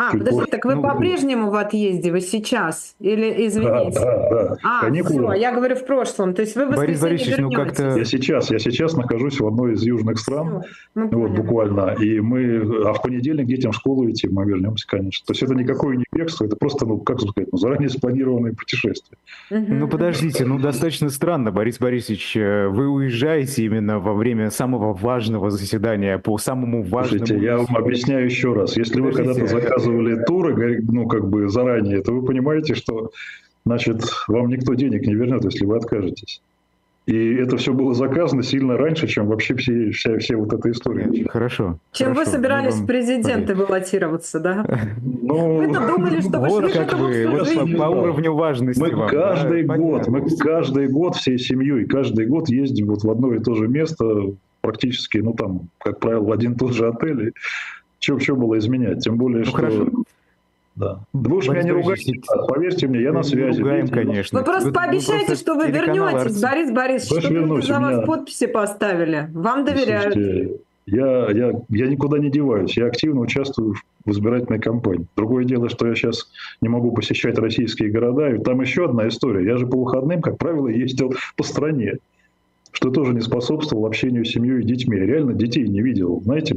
а, 0.00 0.12
Чуть 0.12 0.20
подожди, 0.20 0.48
так 0.48 0.64
вы 0.64 0.76
ну, 0.76 0.82
по-прежнему 0.82 1.50
в 1.50 1.56
отъезде, 1.56 2.12
вы 2.12 2.20
сейчас? 2.20 2.94
Или 3.00 3.48
извините? 3.48 3.98
Да, 3.98 4.28
да, 4.30 4.48
да. 4.48 4.56
А, 4.62 4.80
Каникулы. 4.82 5.32
все, 5.32 5.40
я 5.40 5.52
говорю 5.52 5.74
в 5.74 5.84
прошлом. 5.84 6.34
То 6.34 6.42
есть 6.42 6.54
вы 6.54 6.66
в 6.66 6.76
Борис 6.76 7.00
Борисович, 7.00 7.38
ну 7.38 7.50
как-то... 7.50 7.96
Я 7.96 8.04
сейчас, 8.04 8.48
я 8.52 8.60
сейчас 8.60 8.94
нахожусь 8.94 9.40
в 9.40 9.46
одной 9.48 9.72
из 9.72 9.82
южных 9.82 10.20
стран, 10.20 10.62
все, 10.92 11.04
вот 11.08 11.32
буквально, 11.32 11.96
и 12.00 12.20
мы, 12.20 12.58
а 12.86 12.92
в 12.92 13.02
понедельник 13.02 13.46
детям 13.46 13.72
в 13.72 13.74
школу 13.74 14.08
идти, 14.08 14.28
мы 14.28 14.44
вернемся, 14.44 14.86
конечно. 14.86 15.26
То 15.26 15.32
есть 15.32 15.42
это 15.42 15.56
никакое 15.56 15.96
не 15.96 16.04
бегство, 16.12 16.44
это 16.44 16.54
просто, 16.54 16.86
ну, 16.86 16.98
как 16.98 17.20
сказать, 17.20 17.48
ну, 17.50 17.58
заранее 17.58 17.88
спланированное 17.88 18.52
путешествие. 18.52 19.18
Ну, 19.50 19.88
подождите, 19.88 20.44
ну, 20.44 20.60
достаточно 20.60 21.08
странно, 21.10 21.50
Борис 21.50 21.80
Борисович, 21.80 22.36
э, 22.36 22.68
вы 22.68 22.86
уезжаете 22.86 23.64
именно 23.64 23.98
во 23.98 24.14
время 24.14 24.52
самого 24.52 24.92
важного 24.92 25.50
заседания 25.50 26.18
по 26.18 26.38
самому 26.38 26.84
важному... 26.84 27.26
Слушайте, 27.26 27.44
я 27.44 27.56
вам 27.56 27.76
объясняю 27.76 28.26
еще 28.26 28.52
раз. 28.52 28.76
Если 28.76 29.00
вы 29.00 29.10
когда-то 29.10 29.44
заказываете 29.44 29.87
заказывали 29.88 30.24
туры, 30.24 30.84
ну, 30.88 31.06
как 31.06 31.28
бы 31.28 31.48
заранее, 31.48 32.02
то 32.02 32.12
вы 32.12 32.24
понимаете, 32.24 32.74
что, 32.74 33.10
значит, 33.64 34.02
вам 34.28 34.48
никто 34.48 34.74
денег 34.74 35.06
не 35.06 35.14
вернет, 35.14 35.44
если 35.44 35.64
вы 35.64 35.76
откажетесь. 35.76 36.40
И 37.06 37.36
это 37.36 37.56
все 37.56 37.72
было 37.72 37.94
заказано 37.94 38.42
сильно 38.42 38.76
раньше, 38.76 39.06
чем 39.06 39.28
вообще 39.28 39.54
все, 39.56 39.92
вся, 39.92 40.18
вся 40.18 40.36
вот 40.36 40.52
эта 40.52 40.70
история. 40.70 41.26
Хорошо. 41.30 41.78
Чем 41.92 42.08
хорошо. 42.08 42.30
вы 42.30 42.36
собирались 42.36 42.74
в 42.74 42.86
президенты 42.86 43.54
баллотироваться, 43.54 44.40
да? 44.40 44.66
Ну, 45.02 45.56
Вы-то 45.56 45.86
думали, 45.86 46.20
что 46.20 46.38
Вот 46.38 46.70
шли 46.70 46.84
к 46.84 46.86
как 46.86 46.98
вы, 46.98 47.26
вот 47.28 47.54
по, 47.54 47.78
по 47.78 47.88
уровню 47.88 48.34
важности 48.34 48.78
Мы 48.78 48.94
вам, 48.94 49.08
каждый 49.08 49.64
да, 49.64 49.76
год, 49.76 50.04
понятно. 50.04 50.12
мы 50.12 50.36
каждый 50.36 50.88
год 50.88 51.16
всей 51.16 51.38
семьей, 51.38 51.86
каждый 51.86 52.26
год 52.26 52.50
ездим 52.50 52.88
вот 52.88 53.02
в 53.02 53.10
одно 53.10 53.32
и 53.32 53.38
то 53.38 53.54
же 53.54 53.68
место, 53.68 54.04
практически, 54.60 55.16
ну 55.16 55.32
там, 55.32 55.70
как 55.78 56.00
правило, 56.00 56.24
в 56.24 56.32
один 56.32 56.52
и 56.52 56.56
тот 56.56 56.74
же 56.74 56.88
отель. 56.88 57.32
Что, 58.00 58.18
что 58.20 58.36
было 58.36 58.58
изменять? 58.58 59.00
Тем 59.02 59.16
более, 59.16 59.40
Ну, 59.40 59.44
что... 59.44 59.56
хорошо. 59.56 59.88
Да. 60.76 61.00
Вы 61.12 61.36
уж 61.38 61.48
меня 61.48 61.54
Борис 61.54 61.64
не 61.66 61.72
ругайте, 61.72 62.12
а 62.28 62.46
поверьте 62.46 62.86
мне, 62.86 63.02
я 63.02 63.08
Мы 63.10 63.16
на 63.16 63.22
связи. 63.24 63.58
ругаем, 63.60 63.86
Видите, 63.86 63.94
конечно. 64.00 64.38
Вы 64.38 64.44
просто 64.44 64.64
Вы- 64.64 64.70
вы 64.70 64.74
пообещайте, 64.74 65.26
просто 65.26 65.36
что 65.42 65.54
вы 65.56 65.66
вернетесь. 65.72 66.40
Борис 66.40 66.70
Борисович, 66.70 67.08
Конечно, 67.10 67.20
что 67.30 67.34
вернусь, 67.34 67.66
за 67.66 67.78
у 67.78 67.80
вас 67.82 67.96
меня- 67.96 68.06
подписи 68.06 68.46
поставили. 68.46 69.28
Вам 69.32 69.64
доверяют. 69.64 70.12
Слушайте, 70.14 70.56
я, 70.86 71.30
я, 71.32 71.52
я 71.68 71.86
никуда 71.88 72.18
не 72.18 72.30
деваюсь, 72.30 72.76
я 72.76 72.86
активно 72.86 73.20
участвую 73.20 73.74
в 73.74 73.82
в 74.04 74.10
избирательной 74.12 74.58
кампании. 74.58 75.04
Другое 75.16 75.44
дело, 75.44 75.68
что 75.68 75.86
я 75.86 75.94
сейчас 75.94 76.30
не 76.62 76.68
могу 76.70 76.92
посещать 76.92 77.36
российские 77.38 77.90
города, 77.90 78.30
и 78.30 78.38
там 78.38 78.58
еще 78.62 78.86
одна 78.86 79.06
история. 79.08 79.44
Я 79.44 79.58
же 79.58 79.66
по 79.66 79.76
выходным, 79.76 80.22
как 80.22 80.38
правило, 80.38 80.68
ездил 80.68 81.12
по 81.36 81.42
стране, 81.42 81.94
что 82.72 82.88
тоже 82.90 83.12
не 83.12 83.20
способствовало 83.20 83.86
общению 83.88 84.24
с 84.24 84.30
семьей 84.30 84.60
и 84.60 84.64
детьми. 84.64 84.96
Я 84.96 85.04
реально 85.04 85.34
детей 85.34 85.68
не 85.68 85.82
видел, 85.82 86.22
знаете, 86.24 86.56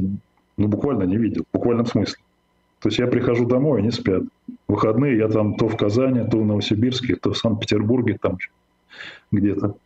ну 0.62 0.68
буквально 0.68 1.02
не 1.02 1.16
видел, 1.16 1.44
в 1.50 1.56
буквальном 1.56 1.86
смысле. 1.86 2.22
То 2.80 2.88
есть 2.88 2.98
я 2.98 3.06
прихожу 3.06 3.46
домой, 3.46 3.80
они 3.80 3.90
спят. 3.90 4.22
В 4.68 4.72
выходные 4.72 5.16
я 5.16 5.28
там 5.28 5.54
то 5.54 5.68
в 5.68 5.76
Казани, 5.76 6.28
то 6.28 6.38
в 6.38 6.46
Новосибирске, 6.46 7.16
то 7.16 7.32
в 7.32 7.38
Санкт-Петербурге, 7.38 8.18
там 8.20 8.38
где-то. 9.30 9.76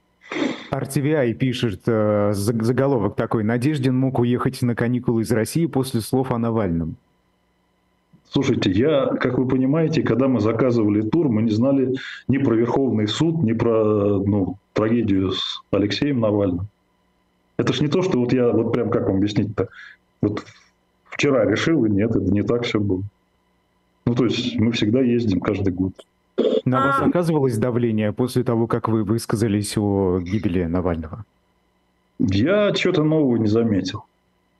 RTVI 0.71 1.35
пишет 1.35 1.83
э, 1.87 2.33
за- 2.33 2.64
заголовок 2.64 3.14
такой. 3.14 3.45
Надеждин 3.45 3.97
мог 3.97 4.18
уехать 4.18 4.62
на 4.62 4.75
каникулы 4.75 5.23
из 5.23 5.30
России 5.30 5.66
после 5.66 6.00
слов 6.00 6.33
о 6.33 6.38
Навальном. 6.38 6.97
Слушайте, 8.28 8.71
я, 8.71 9.06
как 9.06 9.38
вы 9.38 9.47
понимаете, 9.47 10.02
когда 10.02 10.26
мы 10.26 10.40
заказывали 10.40 11.00
тур, 11.00 11.28
мы 11.28 11.42
не 11.42 11.50
знали 11.50 11.95
ни 12.28 12.38
про 12.38 12.54
Верховный 12.54 13.06
суд, 13.06 13.42
ни 13.42 13.52
про 13.52 14.18
ну, 14.18 14.56
трагедию 14.73 15.33
с 15.33 15.62
Алексеем 15.71 16.21
Навальным. 16.21 16.68
Это 17.56 17.73
ж 17.73 17.80
не 17.80 17.88
то, 17.88 18.02
что 18.02 18.18
вот 18.18 18.33
я, 18.33 18.50
вот 18.50 18.73
прям 18.73 18.90
как 18.90 19.06
вам 19.06 19.16
объяснить-то, 19.16 19.68
вот 20.21 20.45
вчера 21.16 21.44
решил, 21.46 21.85
и 21.87 21.90
нет, 21.90 22.11
это 22.11 22.20
не 22.20 22.42
так 22.42 22.64
все 22.64 22.78
было. 22.78 23.02
Ну, 24.04 24.14
то 24.14 24.25
есть 24.25 24.56
мы 24.56 24.73
всегда 24.73 25.00
ездим 25.00 25.40
каждый 25.40 25.73
год. 25.73 25.92
На 26.64 26.87
вас 26.87 27.00
А. 27.00 27.06
оказывалось 27.06 27.56
давление 27.56 28.12
после 28.12 28.44
того, 28.44 28.66
как 28.66 28.88
вы 28.88 29.02
высказались 29.02 29.76
о 29.78 30.20
гибели 30.20 30.64
Навального? 30.64 31.25
Я 32.18 32.75
что-то 32.75 33.02
нового 33.02 33.37
не 33.37 33.49
заметил. 33.49 34.04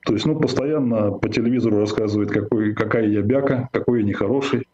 То 0.05 0.13
есть, 0.13 0.25
ну, 0.25 0.35
постоянно 0.39 1.11
по 1.11 1.29
телевизору 1.29 1.79
рассказывают, 1.79 2.31
какой, 2.31 2.73
какая 2.73 3.07
я 3.07 3.21
бяка, 3.21 3.69
какой 3.71 4.01
я 4.01 4.07
нехороший. 4.07 4.67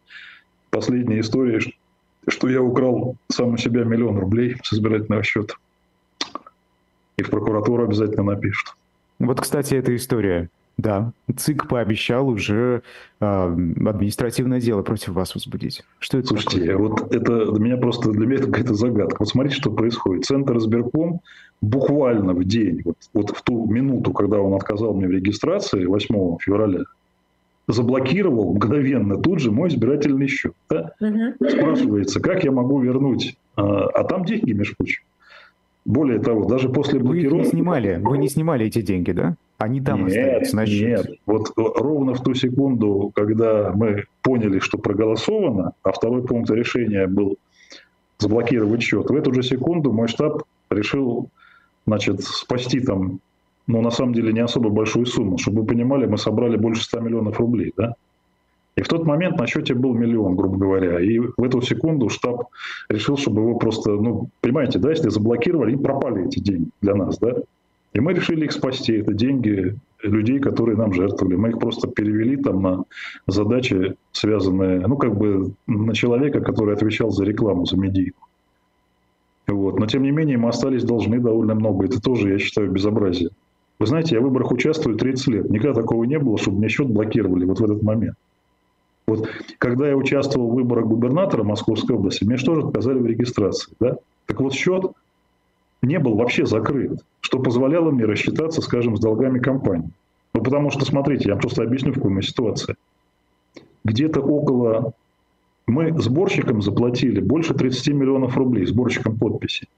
Последняя 0.70 1.20
история, 1.20 1.60
что 2.26 2.48
я 2.48 2.62
украл 2.62 3.16
сам 3.28 3.54
у 3.54 3.56
себя 3.58 3.84
миллион 3.84 4.18
рублей 4.18 4.56
с 4.62 4.72
избирательного 4.72 5.22
счета. 5.22 5.54
И 7.18 7.22
в 7.22 7.30
прокуратуру 7.30 7.84
обязательно 7.84 8.22
напишут. 8.22 8.74
Вот, 9.18 9.40
кстати, 9.40 9.74
эта 9.74 9.94
история. 9.94 10.48
Да, 10.76 11.12
ЦИК 11.36 11.68
пообещал 11.68 12.28
уже 12.28 12.82
э, 13.20 13.24
административное 13.24 14.60
дело 14.60 14.82
против 14.82 15.10
вас 15.10 15.34
возбудить. 15.34 15.84
Что 16.00 16.18
это 16.18 16.28
Слушайте, 16.28 16.72
такое? 16.72 16.76
вот 16.76 17.14
это 17.14 17.52
для 17.52 17.64
меня 17.64 17.76
просто 17.76 18.10
для 18.10 18.26
меня 18.26 18.38
это 18.40 18.46
какая-то 18.46 18.74
загадка. 18.74 19.16
Вот 19.20 19.28
смотрите, 19.28 19.56
что 19.56 19.70
происходит. 19.70 20.24
Центр 20.24 20.56
избирком 20.56 21.20
буквально 21.60 22.34
в 22.34 22.44
день, 22.44 22.82
вот, 22.84 22.96
вот 23.12 23.30
в 23.30 23.42
ту 23.42 23.66
минуту, 23.66 24.12
когда 24.12 24.40
он 24.40 24.54
отказал 24.54 24.94
мне 24.94 25.06
в 25.06 25.12
регистрации 25.12 25.84
8 25.84 26.38
февраля, 26.40 26.80
заблокировал 27.68 28.54
мгновенно 28.54 29.16
тут 29.16 29.38
же 29.38 29.50
мой 29.50 29.68
избирательный 29.68 30.26
счет. 30.26 30.54
Да? 30.68 30.92
Мгм. 31.00 31.34
Спрашивается, 31.48 32.20
как 32.20 32.44
я 32.44 32.50
могу 32.50 32.80
вернуть? 32.80 33.36
А, 33.56 33.86
а 33.86 34.04
там 34.04 34.24
деньги, 34.24 34.52
между 34.52 34.76
прочим. 34.76 35.02
Более 35.84 36.18
того, 36.18 36.46
даже 36.46 36.68
после 36.68 36.98
Вы 36.98 37.18
их 37.18 37.24
не 37.24 37.28
блокировки... 37.28 37.50
снимали, 37.50 38.00
вы 38.02 38.18
не 38.18 38.28
снимали 38.28 38.66
эти 38.66 38.82
деньги, 38.82 39.12
да? 39.12 39.36
Они 39.58 39.80
там 39.80 40.06
Нет, 40.06 40.08
остаются 40.08 40.56
на 40.56 40.66
счете. 40.66 40.86
нет. 40.86 41.06
Вот 41.26 41.52
ровно 41.56 42.14
в 42.14 42.22
ту 42.22 42.34
секунду, 42.34 43.12
когда 43.14 43.72
мы 43.72 44.04
поняли, 44.22 44.58
что 44.58 44.78
проголосовано, 44.78 45.72
а 45.82 45.92
второй 45.92 46.24
пункт 46.24 46.50
решения 46.50 47.06
был 47.06 47.38
заблокировать 48.18 48.82
счет, 48.82 49.10
в 49.10 49.14
эту 49.14 49.32
же 49.32 49.42
секунду 49.42 49.92
мой 49.92 50.08
штаб 50.08 50.42
решил 50.70 51.30
значит, 51.86 52.22
спасти 52.22 52.80
там, 52.80 53.20
ну, 53.66 53.80
на 53.80 53.90
самом 53.90 54.14
деле, 54.14 54.32
не 54.32 54.40
особо 54.40 54.70
большую 54.70 55.06
сумму. 55.06 55.38
Чтобы 55.38 55.62
вы 55.62 55.66
понимали, 55.66 56.06
мы 56.06 56.18
собрали 56.18 56.56
больше 56.56 56.84
100 56.84 57.00
миллионов 57.00 57.38
рублей, 57.38 57.72
да? 57.76 57.94
И 58.76 58.82
в 58.82 58.88
тот 58.88 59.06
момент 59.06 59.38
на 59.38 59.46
счете 59.46 59.74
был 59.74 59.94
миллион, 59.94 60.34
грубо 60.34 60.58
говоря. 60.58 61.00
И 61.00 61.18
в 61.18 61.42
эту 61.42 61.62
секунду 61.62 62.08
штаб 62.08 62.48
решил, 62.88 63.16
чтобы 63.16 63.42
его 63.42 63.54
просто, 63.56 63.92
ну, 63.92 64.30
понимаете, 64.40 64.80
да, 64.80 64.90
если 64.90 65.10
заблокировали, 65.10 65.74
и 65.74 65.76
пропали 65.76 66.26
эти 66.26 66.40
деньги 66.40 66.70
для 66.80 66.94
нас, 66.96 67.18
да? 67.18 67.34
И 67.94 68.00
мы 68.00 68.12
решили 68.12 68.44
их 68.44 68.52
спасти. 68.52 68.94
Это 68.94 69.14
деньги 69.14 69.76
людей, 70.02 70.40
которые 70.40 70.76
нам 70.76 70.92
жертвовали. 70.92 71.36
Мы 71.36 71.50
их 71.50 71.58
просто 71.58 71.88
перевели 71.88 72.36
там 72.36 72.60
на 72.60 72.84
задачи, 73.26 73.94
связанные, 74.12 74.86
ну, 74.86 74.96
как 74.96 75.16
бы 75.16 75.52
на 75.66 75.94
человека, 75.94 76.40
который 76.40 76.74
отвечал 76.74 77.10
за 77.10 77.24
рекламу, 77.24 77.66
за 77.66 77.76
медийку. 77.76 78.28
Вот. 79.46 79.78
Но, 79.78 79.86
тем 79.86 80.02
не 80.02 80.10
менее, 80.10 80.38
мы 80.38 80.48
остались 80.48 80.84
должны 80.84 81.20
довольно 81.20 81.54
много. 81.54 81.86
Это 81.86 82.00
тоже, 82.00 82.30
я 82.30 82.38
считаю, 82.38 82.70
безобразие. 82.70 83.30
Вы 83.78 83.86
знаете, 83.86 84.16
я 84.16 84.20
в 84.20 84.24
выборах 84.24 84.50
участвую 84.50 84.96
30 84.96 85.26
лет. 85.28 85.50
Никогда 85.50 85.80
такого 85.80 86.04
не 86.04 86.18
было, 86.18 86.38
чтобы 86.38 86.58
мне 86.58 86.68
счет 86.68 86.88
блокировали 86.88 87.44
вот 87.44 87.60
в 87.60 87.64
этот 87.64 87.82
момент. 87.82 88.16
Вот, 89.06 89.28
когда 89.58 89.88
я 89.88 89.96
участвовал 89.96 90.50
в 90.50 90.54
выборах 90.54 90.86
губернатора 90.86 91.44
Московской 91.44 91.94
области, 91.94 92.24
мне 92.24 92.38
же 92.38 92.46
тоже 92.46 92.62
отказали 92.62 92.98
в 92.98 93.06
регистрации. 93.06 93.74
Да? 93.78 93.98
Так 94.26 94.40
вот, 94.40 94.54
счет 94.54 94.86
не 95.84 95.98
был 95.98 96.16
вообще 96.16 96.46
закрыт, 96.46 97.04
что 97.20 97.38
позволяло 97.38 97.90
мне 97.90 98.04
рассчитаться, 98.04 98.60
скажем, 98.62 98.96
с 98.96 99.00
долгами 99.00 99.38
компании. 99.38 99.90
Ну, 100.34 100.42
потому 100.42 100.70
что, 100.70 100.84
смотрите, 100.84 101.28
я 101.28 101.36
просто 101.36 101.62
объясню, 101.62 101.92
в 101.92 101.96
какой 101.96 102.22
ситуации. 102.22 102.74
Где-то 103.84 104.20
около... 104.20 104.94
Мы 105.66 105.98
сборщикам 105.98 106.60
заплатили 106.60 107.20
больше 107.20 107.54
30 107.54 107.94
миллионов 107.94 108.36
рублей, 108.36 108.66
сборщикам 108.66 109.16
подписей. 109.16 109.68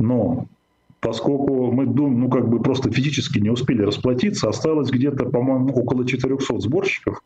Но 0.00 0.46
поскольку 1.00 1.70
мы 1.70 1.86
думаем, 1.86 2.20
ну, 2.20 2.30
как 2.30 2.48
бы 2.48 2.60
просто 2.60 2.90
физически 2.90 3.38
не 3.38 3.50
успели 3.50 3.82
расплатиться, 3.82 4.48
осталось 4.48 4.90
где-то, 4.90 5.26
по-моему, 5.26 5.72
около 5.72 6.04
400 6.04 6.58
сборщиков, 6.58 7.22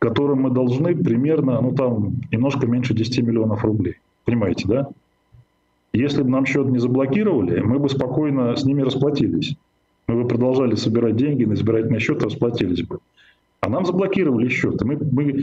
которым 0.00 0.42
мы 0.42 0.50
должны 0.50 0.96
примерно, 0.96 1.60
ну, 1.60 1.72
там, 1.72 2.14
немножко 2.32 2.66
меньше 2.66 2.94
10 2.94 3.22
миллионов 3.22 3.62
рублей. 3.62 3.98
Понимаете, 4.24 4.66
да? 4.66 4.88
Если 5.92 6.22
бы 6.22 6.30
нам 6.30 6.46
счет 6.46 6.68
не 6.68 6.78
заблокировали, 6.78 7.60
мы 7.60 7.78
бы 7.78 7.88
спокойно 7.88 8.54
с 8.54 8.64
ними 8.64 8.82
расплатились. 8.82 9.56
Мы 10.06 10.22
бы 10.22 10.28
продолжали 10.28 10.76
собирать 10.76 11.16
деньги 11.16 11.44
на 11.44 11.54
избирательный 11.54 12.00
счет, 12.00 12.22
расплатились 12.22 12.82
бы. 12.82 12.98
А 13.60 13.68
нам 13.68 13.84
заблокировали 13.84 14.48
счет. 14.48 14.80
Мы, 14.82 14.96
мы, 14.96 15.42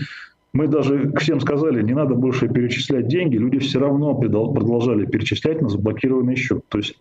мы 0.54 0.68
даже 0.68 1.12
всем 1.18 1.40
сказали, 1.42 1.82
не 1.84 1.94
надо 1.94 2.16
больше 2.16 2.48
перечислять 2.48 3.08
деньги. 3.08 3.38
Люди 3.38 3.60
все 3.60 3.80
равно 3.80 4.16
продолжали 4.16 5.06
перечислять 5.06 5.62
на 5.62 5.70
заблокированный 5.70 6.36
счет. 6.36 6.64
То 6.70 6.78
есть 6.78 6.98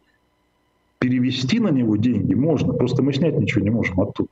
перевести 0.98 1.60
на 1.60 1.68
него 1.68 1.96
деньги 1.96 2.34
можно, 2.34 2.72
просто 2.72 3.02
мы 3.02 3.12
снять 3.12 3.38
ничего 3.38 3.62
не 3.62 3.70
можем 3.70 4.00
оттуда. 4.00 4.28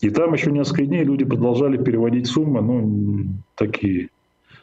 И 0.00 0.10
там 0.10 0.32
еще 0.32 0.50
несколько 0.50 0.86
дней 0.86 1.04
люди 1.04 1.24
продолжали 1.24 1.76
переводить 1.76 2.26
суммы, 2.26 2.62
ну, 2.62 3.26
такие 3.54 4.08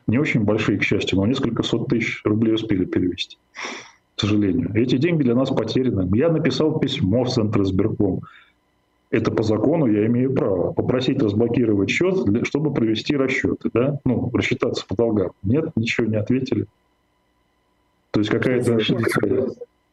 не 0.08 0.18
очень 0.18 0.44
большие, 0.44 0.78
к 0.78 0.84
счастью, 0.84 1.20
но 1.20 1.26
несколько 1.26 1.64
сот 1.64 1.88
тысяч 1.88 2.22
рублей 2.24 2.56
успели 2.56 2.86
перевести, 2.86 3.38
к 4.16 4.22
сожалению. 4.22 4.72
Эти 4.74 4.98
деньги 4.98 5.24
для 5.24 5.36
нас 5.36 5.50
потеряны. 5.50 6.10
Я 6.18 6.30
написал 6.30 6.80
письмо 6.80 7.24
в 7.24 7.30
Центр 7.30 7.62
избирком. 7.62 8.22
Это 9.10 9.32
по 9.32 9.44
закону 9.44 9.88
я 9.88 10.06
имею 10.08 10.34
право 10.34 10.74
попросить 10.74 11.22
разблокировать 11.22 11.90
счет, 11.90 12.26
для, 12.26 12.44
чтобы 12.44 12.74
провести 12.74 13.16
расчеты, 13.16 13.70
да, 13.74 14.00
ну, 14.04 14.30
рассчитаться 14.34 14.86
по 14.86 14.96
долгам. 14.96 15.32
Нет, 15.44 15.72
ничего 15.76 16.08
не 16.08 16.18
ответили. 16.18 16.66
То 18.12 18.20
есть 18.20 18.30
какая-то 18.30 18.80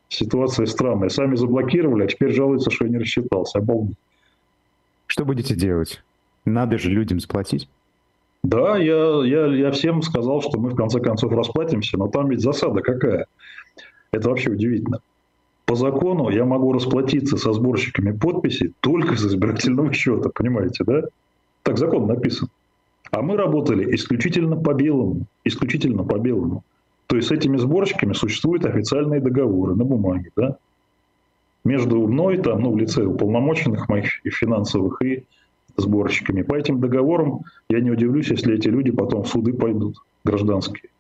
ситуация 0.09 0.67
странная. 0.67 1.11
Сами 1.11 1.37
заблокировали, 1.37 2.05
а 2.05 2.07
теперь 2.07 2.33
жалуются, 2.33 2.71
что 2.71 2.87
я 2.87 2.91
не 2.91 2.99
рассчитался. 2.99 3.59
Обалдеть. 3.59 3.97
Что 5.07 5.25
будете 5.25 5.55
делать? 5.55 6.03
Надо 6.45 6.79
же 6.79 6.91
людям 6.91 7.21
заплатить. 7.21 7.69
Да, 8.45 8.77
я, 8.77 9.25
я, 9.25 9.47
я 9.47 9.71
всем 9.71 10.03
сказал, 10.03 10.43
что 10.43 10.61
мы 10.61 10.69
в 10.69 10.77
конце 10.77 11.01
концов 11.01 11.33
расплатимся, 11.33 11.97
но 11.97 12.09
там 12.09 12.29
ведь 12.29 12.43
засада 12.43 12.83
какая. 12.83 13.27
Это 14.13 14.29
вообще 14.29 14.51
удивительно. 14.51 14.99
По 15.65 15.77
закону 15.77 16.29
я 16.29 16.45
могу 16.45 16.75
расплатиться 16.75 17.39
со 17.39 17.55
сборщиками 17.55 18.13
подписей 18.13 18.75
только 18.81 19.17
с 19.17 19.25
избирательного 19.25 19.95
счета, 19.95 20.29
понимаете, 20.29 20.85
да? 20.85 21.05
Так 21.63 21.79
закон 21.79 22.07
написан. 22.07 22.49
А 23.11 23.23
мы 23.23 23.39
работали 23.39 23.95
исключительно 23.95 24.57
по 24.57 24.75
белому, 24.75 25.25
исключительно 25.45 26.05
по 26.05 26.19
белому. 26.19 26.65
То 27.07 27.17
есть 27.17 27.29
с 27.29 27.33
этими 27.33 27.57
сборщиками 27.57 28.13
существуют 28.13 28.67
официальные 28.67 29.23
договоры 29.23 29.75
на 29.75 29.85
бумаге, 29.85 30.31
да? 30.37 30.59
Между 31.65 32.07
мной, 32.07 32.37
там, 32.37 32.61
ну, 32.61 32.73
в 32.73 32.77
лице 32.77 33.05
уполномоченных 33.05 33.89
моих 33.89 34.21
финансовых, 34.23 35.01
и 35.01 35.25
сборщиками. 35.77 36.43
По 36.43 36.55
этим 36.55 36.81
договорам 36.81 37.43
я 37.69 37.81
не 37.81 37.91
удивлюсь, 37.91 38.31
если 38.31 38.55
эти 38.55 38.69
люди 38.69 38.91
потом 38.91 39.25
в 39.25 39.29
суды 39.29 39.53
пойдут, 39.53 39.97
гражданские. 40.25 40.91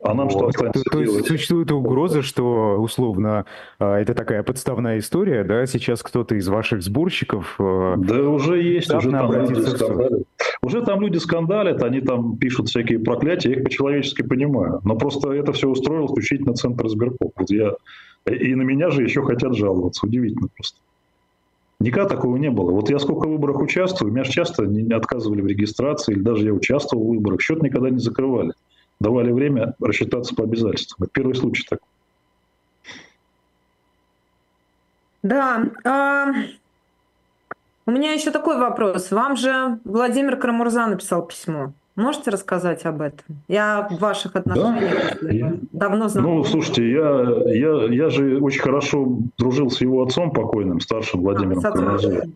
А 0.00 0.14
нам 0.14 0.28
вот. 0.28 0.38
что 0.38 0.46
останется 0.46 0.84
то, 0.84 0.98
делать? 0.98 1.08
То 1.08 1.16
есть 1.16 1.28
существует 1.28 1.72
угроза, 1.72 2.22
что, 2.22 2.76
условно, 2.80 3.46
а, 3.80 3.98
это 3.98 4.14
такая 4.14 4.44
подставная 4.44 4.98
история, 4.98 5.42
да, 5.42 5.66
сейчас 5.66 6.02
кто-то 6.02 6.36
из 6.36 6.46
ваших 6.46 6.82
сборщиков... 6.82 7.56
А, 7.58 7.96
да 7.96 8.22
уже 8.22 8.62
есть, 8.62 8.94
уже 8.94 9.10
там 9.10 9.32
люди 9.32 9.60
скандалят. 9.60 10.22
Уже 10.62 10.82
там 10.82 11.00
люди 11.00 11.18
скандалят, 11.18 11.82
они 11.82 12.00
там 12.00 12.36
пишут 12.36 12.68
всякие 12.68 13.00
проклятия, 13.00 13.50
я 13.50 13.56
их 13.56 13.64
по-человечески 13.64 14.22
понимаю. 14.22 14.80
Но 14.84 14.96
просто 14.96 15.32
это 15.32 15.52
все 15.52 15.68
устроил 15.68 16.06
исключительно 16.06 16.54
Центр 16.54 16.86
избирков. 16.86 17.32
Вот 17.36 17.50
я... 17.50 17.74
И 18.30 18.54
на 18.54 18.62
меня 18.62 18.90
же 18.90 19.02
еще 19.02 19.22
хотят 19.22 19.56
жаловаться. 19.56 20.06
Удивительно 20.06 20.48
просто. 20.54 20.78
Никогда 21.80 22.08
такого 22.08 22.36
не 22.36 22.50
было. 22.50 22.72
Вот 22.72 22.90
я 22.90 22.98
сколько 22.98 23.26
в 23.26 23.30
выборах 23.30 23.60
участвую, 23.60 24.12
меня 24.12 24.24
же 24.24 24.32
часто 24.32 24.64
не 24.66 24.92
отказывали 24.92 25.40
в 25.42 25.46
регистрации, 25.46 26.12
или 26.12 26.20
даже 26.20 26.44
я 26.46 26.52
участвовал 26.52 27.04
в 27.04 27.08
выборах, 27.08 27.40
счет 27.40 27.62
никогда 27.62 27.90
не 27.90 27.98
закрывали 27.98 28.52
давали 29.00 29.32
время 29.32 29.74
рассчитаться 29.80 30.34
по 30.34 30.44
обязательствам. 30.44 31.04
Это 31.04 31.12
первый 31.12 31.34
случай 31.34 31.64
такой. 31.68 31.88
Да. 35.22 35.70
А... 35.84 36.32
У 37.86 37.90
меня 37.90 38.12
еще 38.12 38.30
такой 38.30 38.58
вопрос. 38.58 39.10
Вам 39.10 39.36
же 39.36 39.80
Владимир 39.84 40.36
Крамурза 40.36 40.86
написал 40.86 41.26
письмо. 41.26 41.72
Можете 41.98 42.30
рассказать 42.30 42.86
об 42.86 43.00
этом? 43.00 43.26
Я 43.48 43.88
в 43.90 43.98
ваших 43.98 44.36
отношениях 44.36 45.18
да, 45.20 45.30
я, 45.30 45.58
давно 45.72 46.06
знаю. 46.06 46.28
Ну, 46.28 46.44
слушайте, 46.44 46.88
я, 46.88 47.26
я, 47.52 47.92
я 47.92 48.08
же 48.08 48.38
очень 48.38 48.60
хорошо 48.60 49.18
дружил 49.36 49.68
с 49.68 49.80
его 49.80 50.04
отцом 50.04 50.30
покойным, 50.30 50.78
старшим 50.78 51.22
Владимиром 51.22 51.58
а, 51.66 51.72
Крамурзой. 51.72 52.32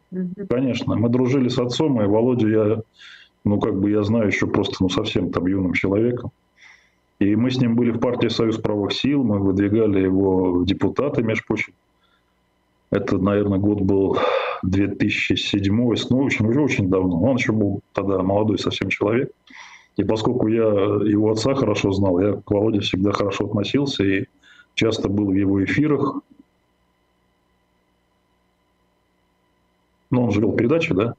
Конечно, 0.50 0.96
мы 0.96 1.08
дружили 1.08 1.46
с 1.46 1.60
отцом, 1.60 2.02
и 2.02 2.06
Володю 2.06 2.48
я, 2.48 2.80
ну, 3.44 3.60
как 3.60 3.78
бы 3.78 3.88
я 3.92 4.02
знаю 4.02 4.26
еще 4.26 4.48
просто, 4.48 4.78
ну, 4.80 4.88
совсем 4.88 5.30
там 5.30 5.46
юным 5.46 5.74
человеком. 5.74 6.32
И 7.20 7.36
мы 7.36 7.52
с 7.52 7.58
ним 7.58 7.76
были 7.76 7.92
в 7.92 8.00
партии 8.00 8.26
«Союз 8.26 8.56
правых 8.58 8.92
сил», 8.92 9.22
мы 9.22 9.38
выдвигали 9.38 10.00
его 10.00 10.54
в 10.54 10.66
депутаты, 10.66 11.22
между 11.22 11.44
прочим. 11.46 11.72
Это, 12.90 13.16
наверное, 13.16 13.60
год 13.60 13.80
был 13.80 14.18
2007, 14.64 15.72
ну, 15.72 15.86
в 15.86 16.24
общем, 16.24 16.46
уже 16.46 16.60
очень 16.60 16.88
давно. 16.88 17.22
Он 17.22 17.36
еще 17.36 17.52
был 17.52 17.80
тогда 17.92 18.22
молодой 18.22 18.58
совсем 18.58 18.88
человек. 18.88 19.30
И 19.96 20.04
поскольку 20.04 20.46
я 20.48 20.64
его 20.64 21.32
отца 21.32 21.54
хорошо 21.54 21.92
знал, 21.92 22.18
я 22.18 22.32
к 22.34 22.50
Володе 22.50 22.80
всегда 22.80 23.12
хорошо 23.12 23.46
относился 23.46 24.04
и 24.04 24.26
часто 24.74 25.08
был 25.08 25.26
в 25.26 25.34
его 25.34 25.62
эфирах. 25.64 26.20
Но 30.10 30.24
он 30.24 30.30
же 30.30 30.40
вел 30.40 30.52
передачу, 30.52 30.94
да? 30.94 31.14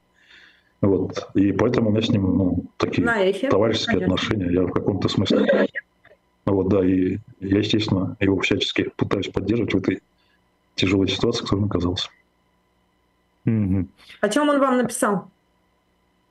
Вот. 0.81 1.29
И 1.33 1.51
поэтому 1.51 1.89
у 1.89 1.91
меня 1.91 2.01
с 2.01 2.09
ним 2.09 2.37
ну, 2.37 2.63
такие 2.77 3.05
товарищеские 3.49 3.99
конечно. 3.99 4.15
отношения. 4.15 4.51
Я 4.51 4.63
в 4.63 4.71
каком-то 4.71 5.07
смысле 5.07 5.67
вот, 6.45 6.67
да, 6.67 6.85
и 6.85 7.19
я, 7.39 7.59
естественно, 7.59 8.17
его 8.19 8.39
всячески 8.39 8.91
пытаюсь 8.97 9.29
поддерживать 9.29 9.73
в 9.73 9.77
этой 9.77 10.01
тяжелой 10.75 11.07
ситуации, 11.07 11.41
в 11.41 11.43
которой 11.43 11.59
он 11.59 11.65
оказался. 11.65 12.09
Mm-hmm. 13.45 13.87
О 14.21 14.29
чем 14.29 14.49
он 14.49 14.59
вам 14.59 14.77
написал? 14.77 15.29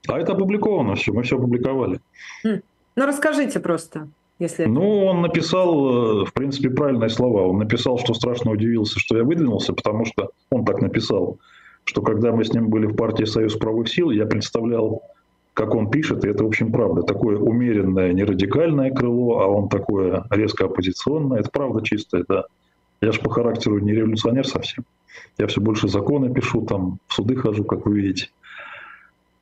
А 0.08 0.18
это 0.18 0.32
опубликовано 0.32 0.94
все, 0.94 1.12
мы 1.12 1.22
все 1.22 1.36
опубликовали. 1.36 2.00
Mm. 2.44 2.62
Ну, 2.96 3.06
расскажите 3.06 3.60
просто. 3.60 4.08
Если... 4.38 4.64
Ну, 4.64 5.04
он 5.04 5.22
написал, 5.22 6.22
э, 6.22 6.24
в 6.24 6.32
принципе, 6.32 6.70
правильные 6.70 7.10
слова. 7.10 7.42
Он 7.42 7.58
написал, 7.58 7.98
что 7.98 8.12
страшно 8.14 8.50
удивился, 8.50 8.98
что 8.98 9.16
я 9.16 9.24
выдвинулся, 9.24 9.72
потому 9.72 10.04
что 10.04 10.30
он 10.50 10.64
так 10.64 10.80
написал, 10.80 11.38
что 11.84 12.02
когда 12.02 12.32
мы 12.32 12.44
с 12.44 12.52
ним 12.52 12.68
были 12.68 12.86
в 12.86 12.96
партии 12.96 13.24
«Союз 13.24 13.56
правых 13.56 13.88
сил», 13.88 14.10
я 14.10 14.26
представлял 14.26 15.02
как 15.54 15.74
он 15.74 15.90
пишет, 15.90 16.24
и 16.24 16.28
это, 16.28 16.44
в 16.44 16.46
общем, 16.46 16.72
правда, 16.72 17.02
такое 17.02 17.36
умеренное, 17.36 18.12
не 18.12 18.24
радикальное 18.24 18.90
крыло, 18.90 19.40
а 19.40 19.46
он 19.48 19.68
такое 19.68 20.24
резко 20.30 20.64
оппозиционное, 20.64 21.40
это 21.40 21.50
правда 21.50 21.82
чистая, 21.82 22.24
да. 22.26 22.44
Я 23.00 23.12
же 23.12 23.20
по 23.20 23.30
характеру 23.30 23.78
не 23.78 23.92
революционер 23.92 24.46
совсем. 24.46 24.84
Я 25.36 25.46
все 25.48 25.60
больше 25.60 25.88
законы 25.88 26.32
пишу, 26.32 26.62
там 26.62 26.98
в 27.06 27.14
суды 27.14 27.36
хожу, 27.36 27.64
как 27.64 27.84
вы 27.84 28.00
видите. 28.00 28.28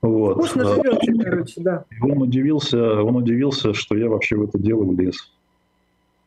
Вот. 0.02 0.36
Вкусно 0.36 0.64
живете, 0.64 1.12
короче, 1.22 1.60
да. 1.60 1.84
И 1.90 2.02
он 2.02 2.22
удивился, 2.22 3.02
он 3.02 3.16
удивился, 3.16 3.74
что 3.74 3.96
я 3.96 4.08
вообще 4.08 4.36
в 4.36 4.42
это 4.44 4.58
дело 4.58 4.84
влез. 4.84 5.32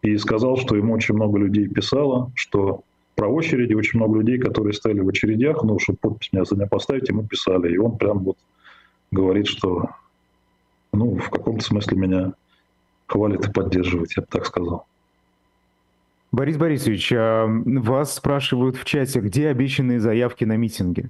И 0.02 0.18
сказал, 0.18 0.58
что 0.58 0.76
ему 0.76 0.94
очень 0.94 1.16
много 1.16 1.40
людей 1.40 1.68
писало, 1.68 2.32
что 2.36 2.84
про 3.16 3.28
очереди 3.28 3.74
очень 3.74 4.00
много 4.00 4.20
людей, 4.20 4.38
которые 4.38 4.74
стояли 4.74 5.00
в 5.00 5.10
очередях, 5.10 5.64
ну, 5.64 5.80
чтобы 5.80 5.98
подпись 6.02 6.30
меня 6.34 6.46
за 6.46 6.56
меня 6.56 6.68
поставить, 6.68 7.10
ему 7.10 7.26
писали. 7.26 7.74
И 7.74 7.78
он 7.78 7.98
прям 7.98 8.20
вот 8.20 8.38
говорит, 9.12 9.48
что 9.48 9.90
ну, 10.92 11.16
в 11.18 11.30
каком-то 11.30 11.64
смысле 11.64 11.98
меня 11.98 12.34
хвалит 13.08 13.48
и 13.48 13.52
поддерживает, 13.52 14.12
я 14.16 14.22
бы 14.22 14.28
так 14.30 14.46
сказал. 14.46 14.86
Борис 16.32 16.58
Борисович, 16.58 17.14
а 17.16 17.46
вас 17.48 18.16
спрашивают 18.16 18.76
в 18.76 18.86
чате, 18.86 19.20
где 19.20 19.50
обещанные 19.50 20.00
заявки 20.00 20.46
на 20.46 20.58
митинги? 20.58 21.10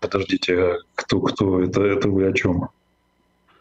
Подождите, 0.00 0.58
а 0.58 0.76
кто, 0.94 1.20
кто, 1.20 1.60
это, 1.60 1.82
это 1.82 2.08
вы 2.08 2.26
о 2.26 2.32
чем? 2.32 2.68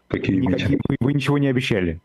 Какие 0.07 0.37
Никакие, 0.37 0.69
митинги? 0.69 0.81
Вы, 0.89 0.97
вы 0.99 1.13
ничего 1.13 1.37
не 1.37 1.47
обещали? 1.47 1.99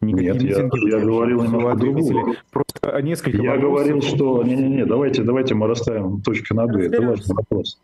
Никакие 0.00 0.32
Нет, 0.32 0.42
я, 0.42 0.98
я 0.98 1.04
говорил 1.04 1.42
немного 1.42 1.74
другого. 1.74 2.34
Просто 2.50 3.02
несколько 3.02 3.38
Я 3.38 3.52
вопросов. 3.52 3.70
говорил, 3.70 4.02
что... 4.02 4.42
Не-не-не, 4.44 4.86
давайте, 4.86 5.22
давайте 5.22 5.54
мы 5.54 5.66
расставим 5.66 6.22
точки 6.22 6.52
над 6.52 6.74
«и». 6.76 6.82
Это 6.82 7.02
важный 7.02 7.34
вопрос. 7.34 7.78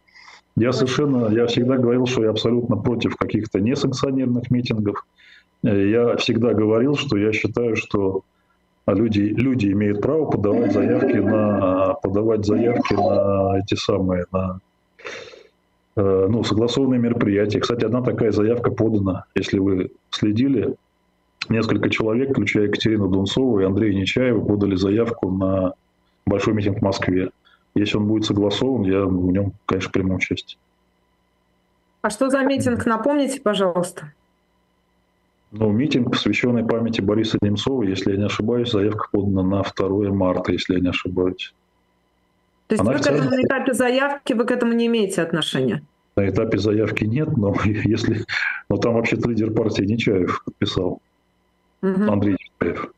Я 0.57 0.73
совершенно, 0.73 1.27
я 1.35 1.47
всегда 1.47 1.77
говорил, 1.77 2.07
что 2.07 2.23
я 2.23 2.31
абсолютно 2.31 2.77
против 2.77 3.17
каких-то 3.17 3.61
несанкционированных 3.61 4.51
митингов. 4.51 5.05
Я 5.63 6.17
всегда 6.17 6.55
говорил, 6.55 6.95
что 6.95 7.17
я 7.17 7.33
считаю, 7.33 7.75
что 7.75 8.23
люди, 8.87 9.21
люди 9.21 9.73
имеют 9.73 10.01
право 10.01 10.27
подавать 10.27 10.73
заявки 10.73 11.17
на, 11.17 11.95
подавать 11.95 12.47
заявки 12.47 12.95
на 12.95 13.59
эти 13.59 13.75
самые, 13.75 14.27
на 14.31 14.57
э, 14.57 14.59
ну, 15.97 16.43
согласованные 16.45 16.99
мероприятия. 16.99 17.61
Кстати, 17.61 17.85
одна 17.85 18.03
такая 18.03 18.33
заявка 18.33 18.71
подана, 18.71 19.25
если 19.35 19.59
вы 19.59 19.91
следили, 20.11 20.75
несколько 21.49 21.91
человек, 21.91 22.31
включая 22.31 22.65
Екатерину 22.65 23.09
Дунцову 23.09 23.61
и 23.61 23.65
Андрея 23.65 23.95
Нечаева, 23.95 24.45
подали 24.45 24.75
заявку 24.75 25.31
на 25.31 25.75
большой 26.27 26.55
митинг 26.55 26.79
в 26.79 26.83
Москве. 26.83 27.31
Если 27.75 27.97
он 27.97 28.07
будет 28.07 28.25
согласован, 28.25 28.83
я 28.83 29.05
в 29.05 29.33
нем, 29.33 29.53
конечно, 29.67 29.91
приму 29.91 30.15
участие. 30.15 30.59
А 32.03 32.11
что 32.11 32.29
за 32.29 32.43
митинг? 32.43 32.85
Напомните, 32.87 33.41
пожалуйста. 33.41 34.13
Ну, 35.53 35.71
митинг, 35.71 36.11
посвященный 36.11 36.65
памяти 36.65 37.01
Бориса 37.01 37.39
Немцова, 37.41 37.85
если 37.85 38.13
я 38.13 38.19
не 38.19 38.25
ошибаюсь, 38.27 38.71
заявка 38.71 39.09
подана 39.13 39.43
на 39.43 39.63
2 39.63 40.13
марта, 40.13 40.53
если 40.53 40.75
я 40.75 40.81
не 40.81 40.89
ошибаюсь. 40.89 41.55
То 42.67 42.75
есть 42.75 42.81
Она 42.81 42.93
вы 42.93 42.99
к 42.99 43.07
этому, 43.07 43.31
на 43.31 43.43
этапе 43.43 43.75
заявки 43.75 44.33
вы 44.33 44.45
к 44.45 44.51
этому 44.51 44.73
не 44.73 44.87
имеете 44.87 45.23
отношения? 45.23 45.83
На 46.17 46.29
этапе 46.29 46.59
заявки 46.59 47.05
нет, 47.05 47.37
но 47.37 47.55
если... 47.65 48.25
Но 48.69 48.77
там 48.77 48.95
вообще-то 48.95 49.29
лидер 49.29 49.53
партии 49.53 49.83
Нечаев 49.83 50.43
подписал 50.45 51.01
угу. 51.83 52.13
Андрей 52.13 52.37
Чапаев. 52.39 52.93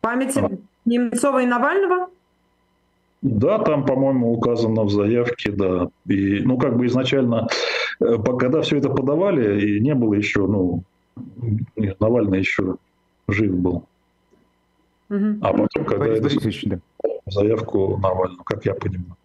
Памяти 0.00 0.38
а. 0.38 0.50
Немцова 0.84 1.42
и 1.42 1.46
Навального? 1.46 2.08
Да, 3.20 3.58
там, 3.58 3.84
по-моему, 3.84 4.32
указано 4.32 4.84
в 4.84 4.90
заявке, 4.90 5.50
да. 5.50 5.88
И, 6.06 6.40
ну, 6.40 6.56
как 6.56 6.76
бы 6.76 6.86
изначально, 6.86 7.48
э, 8.00 8.16
когда 8.38 8.62
все 8.62 8.78
это 8.78 8.90
подавали, 8.90 9.60
и 9.60 9.80
не 9.80 9.94
было 9.94 10.14
еще, 10.14 10.46
ну, 10.46 10.84
нет, 11.76 11.98
Навальный 12.00 12.38
еще 12.38 12.76
жив 13.26 13.54
был. 13.54 13.84
Угу. 15.10 15.38
А 15.40 15.52
потом, 15.52 15.84
когда 15.84 16.06
Борис 16.06 16.36
это 16.36 16.68
да. 16.68 16.78
Заявку 17.32 17.96
Навального, 17.98 18.42
как 18.44 18.64
я 18.64 18.74
понимаю. 18.74 19.16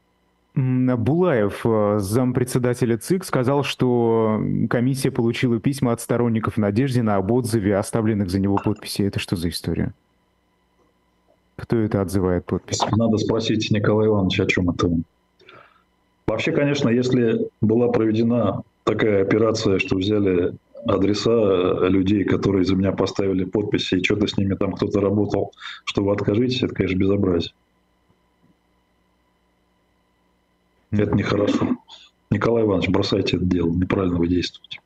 Булаев, 0.56 1.66
э, 1.66 1.98
зампредседателя 2.00 2.98
ЦИК, 2.98 3.24
сказал, 3.24 3.64
что 3.64 4.40
комиссия 4.70 5.10
получила 5.10 5.60
письма 5.60 5.94
от 5.94 6.02
сторонников 6.02 6.58
Надеждина 6.58 7.16
об 7.16 7.32
отзыве 7.32 7.76
оставленных 7.76 8.30
за 8.30 8.40
него 8.40 8.58
подписей. 8.64 9.08
Это 9.08 9.20
что 9.20 9.36
за 9.36 9.50
история? 9.50 9.94
Кто 11.56 11.78
это 11.78 12.02
отзывает 12.02 12.46
подписи? 12.46 12.86
Надо 12.96 13.18
спросить 13.18 13.72
Николая 13.72 14.10
Ивановича, 14.10 14.44
о 14.44 14.48
чем 14.48 14.70
это 14.70 14.88
он. 14.88 15.04
Вообще, 16.28 16.52
конечно, 16.52 16.90
если 16.90 17.48
была 17.62 17.90
проведена 17.90 18.62
такая 18.84 19.24
операция, 19.24 19.80
что 19.80 19.98
взяли 19.98 20.54
адреса 20.86 21.88
людей, 21.88 22.24
которые 22.24 22.66
за 22.66 22.76
меня 22.76 22.92
поставили 22.92 23.46
подписи, 23.46 23.96
и 23.96 24.04
что-то 24.04 24.28
с 24.28 24.38
ними 24.38 24.56
там 24.56 24.74
кто-то 24.74 25.00
работал, 25.00 25.52
что 25.86 26.04
вы 26.04 26.12
откажитесь, 26.12 26.62
это, 26.64 26.74
конечно, 26.76 26.98
безобразие. 26.98 27.54
Это 30.94 31.16
нехорошо. 31.16 31.78
Николай 32.30 32.64
Иванович, 32.64 32.90
бросайте 32.90 33.38
это 33.38 33.46
дело, 33.46 33.72
неправильно 33.72 34.18
вы 34.18 34.28
действуете. 34.28 34.80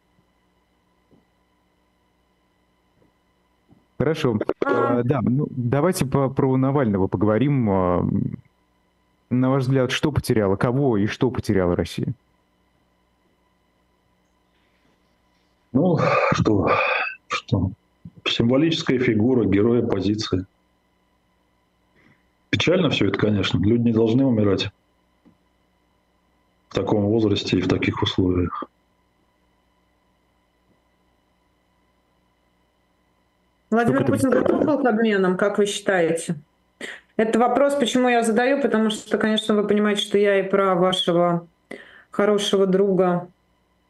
Хорошо. 3.97 4.39
А, 4.65 5.03
да, 5.03 5.19
ну, 5.21 5.47
давайте 5.49 6.05
по, 6.05 6.29
про 6.29 6.55
Навального 6.55 7.07
поговорим. 7.07 7.69
А, 7.69 8.07
на 9.29 9.49
ваш 9.49 9.63
взгляд, 9.63 9.91
что 9.91 10.11
потеряла, 10.13 10.55
кого 10.55 10.97
и 10.97 11.07
что 11.07 11.29
потеряла 11.29 11.75
Россия? 11.75 12.13
Ну, 15.73 15.97
что, 16.31 16.69
что? 17.27 17.71
Символическая 18.23 18.99
фигура, 18.99 19.45
героя 19.45 19.85
позиции. 19.85 20.45
Печально 22.49 22.89
все 22.91 23.07
это, 23.07 23.19
конечно. 23.19 23.59
Люди 23.59 23.87
не 23.87 23.93
должны 23.93 24.25
умирать 24.25 24.71
в 26.69 26.75
таком 26.75 27.05
возрасте 27.05 27.57
и 27.57 27.61
в 27.61 27.67
таких 27.67 28.01
условиях. 28.01 28.65
Владимир 33.69 34.05
Путин 34.05 34.29
готов 34.29 34.65
был 34.65 34.79
к 34.79 34.85
обменам, 34.85 35.37
как 35.37 35.57
вы 35.57 35.65
считаете? 35.65 36.35
Это 37.17 37.39
вопрос, 37.39 37.75
почему 37.75 38.07
я 38.07 38.23
задаю, 38.23 38.61
потому 38.61 38.91
что, 38.91 39.17
конечно, 39.17 39.55
вы 39.55 39.67
понимаете, 39.67 40.01
что 40.01 40.17
я 40.17 40.39
и 40.39 40.49
про 40.49 40.75
вашего 40.75 41.47
хорошего 42.11 42.65
друга 42.65 43.27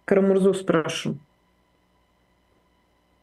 Карамурзу 0.06 0.54
спрошу. 0.54 1.18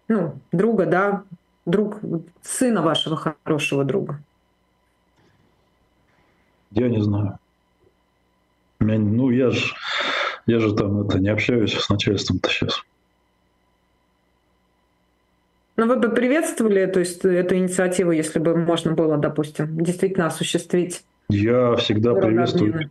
Ну, 0.07 0.39
друга, 0.53 0.87
да, 0.87 1.25
друг 1.65 2.01
сына 2.43 2.83
вашего 2.83 3.17
хорошего 3.17 3.85
друга. 3.85 4.21
Я 6.71 6.89
не 6.89 7.03
знаю. 7.03 7.39
Ну, 8.85 9.31
я 9.31 9.51
же 9.51 9.75
я 10.47 10.61
же 10.61 10.75
там 10.75 11.03
это 11.03 11.19
не 11.19 11.29
общаюсь 11.29 11.75
с 11.75 11.89
начальством-то 11.89 12.51
сейчас. 12.51 12.83
Но 15.77 15.87
вы 15.87 15.97
бы 15.97 16.09
приветствовали 16.09 16.87
то 16.87 17.01
есть, 17.01 17.25
эту 17.25 17.57
инициативу, 17.57 18.13
если 18.13 18.39
бы 18.39 18.57
можно 18.57 18.93
было, 18.93 19.17
допустим, 19.17 19.83
действительно 19.83 20.27
осуществить? 20.27 21.03
Я 21.29 21.75
всегда 21.77 22.15
приветствую. 22.15 22.71
Обмены. 22.71 22.91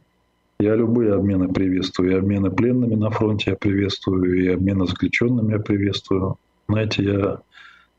Я 0.59 0.75
любые 0.75 1.13
обмены 1.13 1.47
приветствую. 1.47 2.11
И 2.11 2.15
обмены 2.15 2.51
пленными 2.51 2.95
на 2.95 3.09
фронте 3.09 3.51
я 3.51 3.55
приветствую, 3.55 4.43
и 4.43 4.47
обмены 4.47 4.85
заключенными 4.85 5.53
я 5.53 5.59
приветствую. 5.59 6.37
Знаете, 6.67 7.03
я 7.03 7.39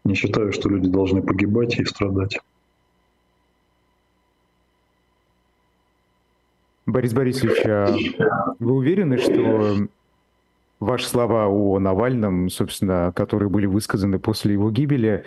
не 0.04 0.14
считаю, 0.14 0.52
что 0.52 0.68
люди 0.68 0.88
должны 0.88 1.22
погибать 1.22 1.78
и 1.78 1.84
страдать. 1.84 2.38
Борис 6.86 7.14
Борисович, 7.14 7.64
а 7.66 7.96
вы 8.58 8.72
уверены, 8.72 9.18
что 9.18 9.88
ваши 10.80 11.06
слова 11.06 11.46
о 11.46 11.78
Навальном, 11.78 12.50
собственно, 12.50 13.12
которые 13.14 13.48
были 13.48 13.66
высказаны 13.66 14.18
после 14.18 14.52
его 14.52 14.70
гибели, 14.70 15.24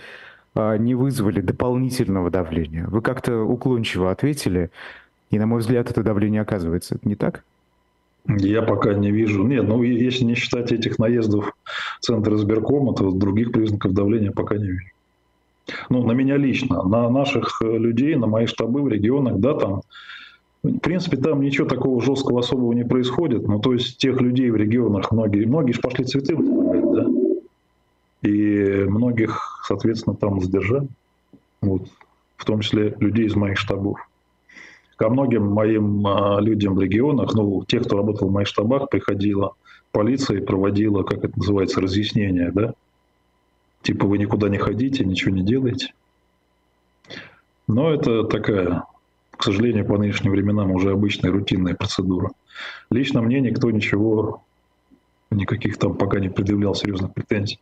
а, 0.54 0.78
не 0.78 0.94
вызвали 0.94 1.42
дополнительного 1.42 2.30
давления? 2.30 2.86
Вы 2.88 3.02
как-то 3.02 3.42
уклончиво 3.42 4.12
ответили, 4.12 4.70
и, 5.32 5.40
на 5.40 5.48
мой 5.48 5.60
взгляд, 5.60 5.90
это 5.90 6.04
давление 6.04 6.42
оказывается. 6.42 6.96
Это 6.96 7.08
не 7.08 7.16
так? 7.16 7.44
Я 8.28 8.62
пока 8.62 8.94
не 8.94 9.10
вижу. 9.10 9.44
Нет, 9.44 9.68
ну 9.68 9.82
если 9.84 10.26
не 10.26 10.36
считать 10.36 10.72
этих 10.72 11.00
наездов 11.00 11.54
Центра 12.02 12.36
избиркома, 12.36 12.94
то 12.94 13.12
других 13.12 13.52
признаков 13.52 13.94
давления 13.94 14.32
пока 14.32 14.58
не 14.58 14.72
вижу. 14.72 14.88
Ну, 15.90 16.06
на 16.06 16.12
меня 16.12 16.38
лично, 16.38 16.84
на 16.84 17.10
наших 17.10 17.62
людей, 17.62 18.16
на 18.16 18.28
мои 18.28 18.46
штабы 18.46 18.82
в 18.82 18.88
регионах, 18.88 19.38
да, 19.40 19.54
там 19.54 19.82
в 20.64 20.80
принципе, 20.80 21.18
там 21.18 21.42
ничего 21.42 21.68
такого 21.68 22.02
жесткого 22.02 22.40
особого 22.40 22.74
не 22.74 22.84
происходит. 22.84 23.48
Ну, 23.48 23.60
то 23.60 23.74
есть 23.74 23.98
тех 23.98 24.20
людей 24.22 24.50
в 24.50 24.56
регионах, 24.56 25.12
многие, 25.12 25.46
многие 25.46 25.74
же 25.74 25.82
пошли 25.82 26.06
цветы 26.06 26.36
выставлять, 26.36 26.92
да? 26.92 27.08
И 28.24 28.86
многих, 28.88 29.64
соответственно, 29.68 30.16
там 30.16 30.42
задержали. 30.42 30.88
Вот. 31.62 31.84
В 32.36 32.46
том 32.46 32.62
числе 32.62 32.96
людей 33.00 33.28
из 33.28 33.36
моих 33.36 33.58
штабов. 33.58 34.00
Ко 34.96 35.10
многим 35.10 35.48
моим 35.48 36.06
а, 36.08 36.40
людям 36.42 36.74
в 36.74 36.82
регионах, 36.82 37.34
ну, 37.36 37.64
тех, 37.66 37.84
кто 37.84 37.98
работал 37.98 38.28
в 38.28 38.32
моих 38.32 38.48
штабах, 38.48 38.90
приходила 38.90 39.54
полиция 39.92 40.40
и 40.40 40.46
проводила, 40.46 41.04
как 41.04 41.24
это 41.24 41.38
называется, 41.38 41.82
разъяснение, 41.82 42.52
да? 42.52 42.74
Типа 43.84 44.08
вы 44.08 44.18
никуда 44.18 44.50
не 44.50 44.58
ходите, 44.58 45.06
ничего 45.06 45.32
не 45.32 45.44
делаете. 45.44 45.94
Но 47.68 47.94
это 47.94 48.24
такая 48.24 48.84
к 49.38 49.44
сожалению, 49.44 49.86
по 49.86 49.98
нынешним 49.98 50.32
временам 50.32 50.72
уже 50.72 50.92
обычная 50.92 51.32
рутинная 51.32 51.76
процедура. 51.76 52.32
Лично 52.90 53.22
мне 53.22 53.40
никто 53.40 53.72
ничего, 53.72 54.44
никаких 55.30 55.78
там 55.78 55.96
пока 55.96 56.20
не 56.20 56.30
предъявлял 56.30 56.76
серьезных 56.76 57.14
претензий. 57.14 57.60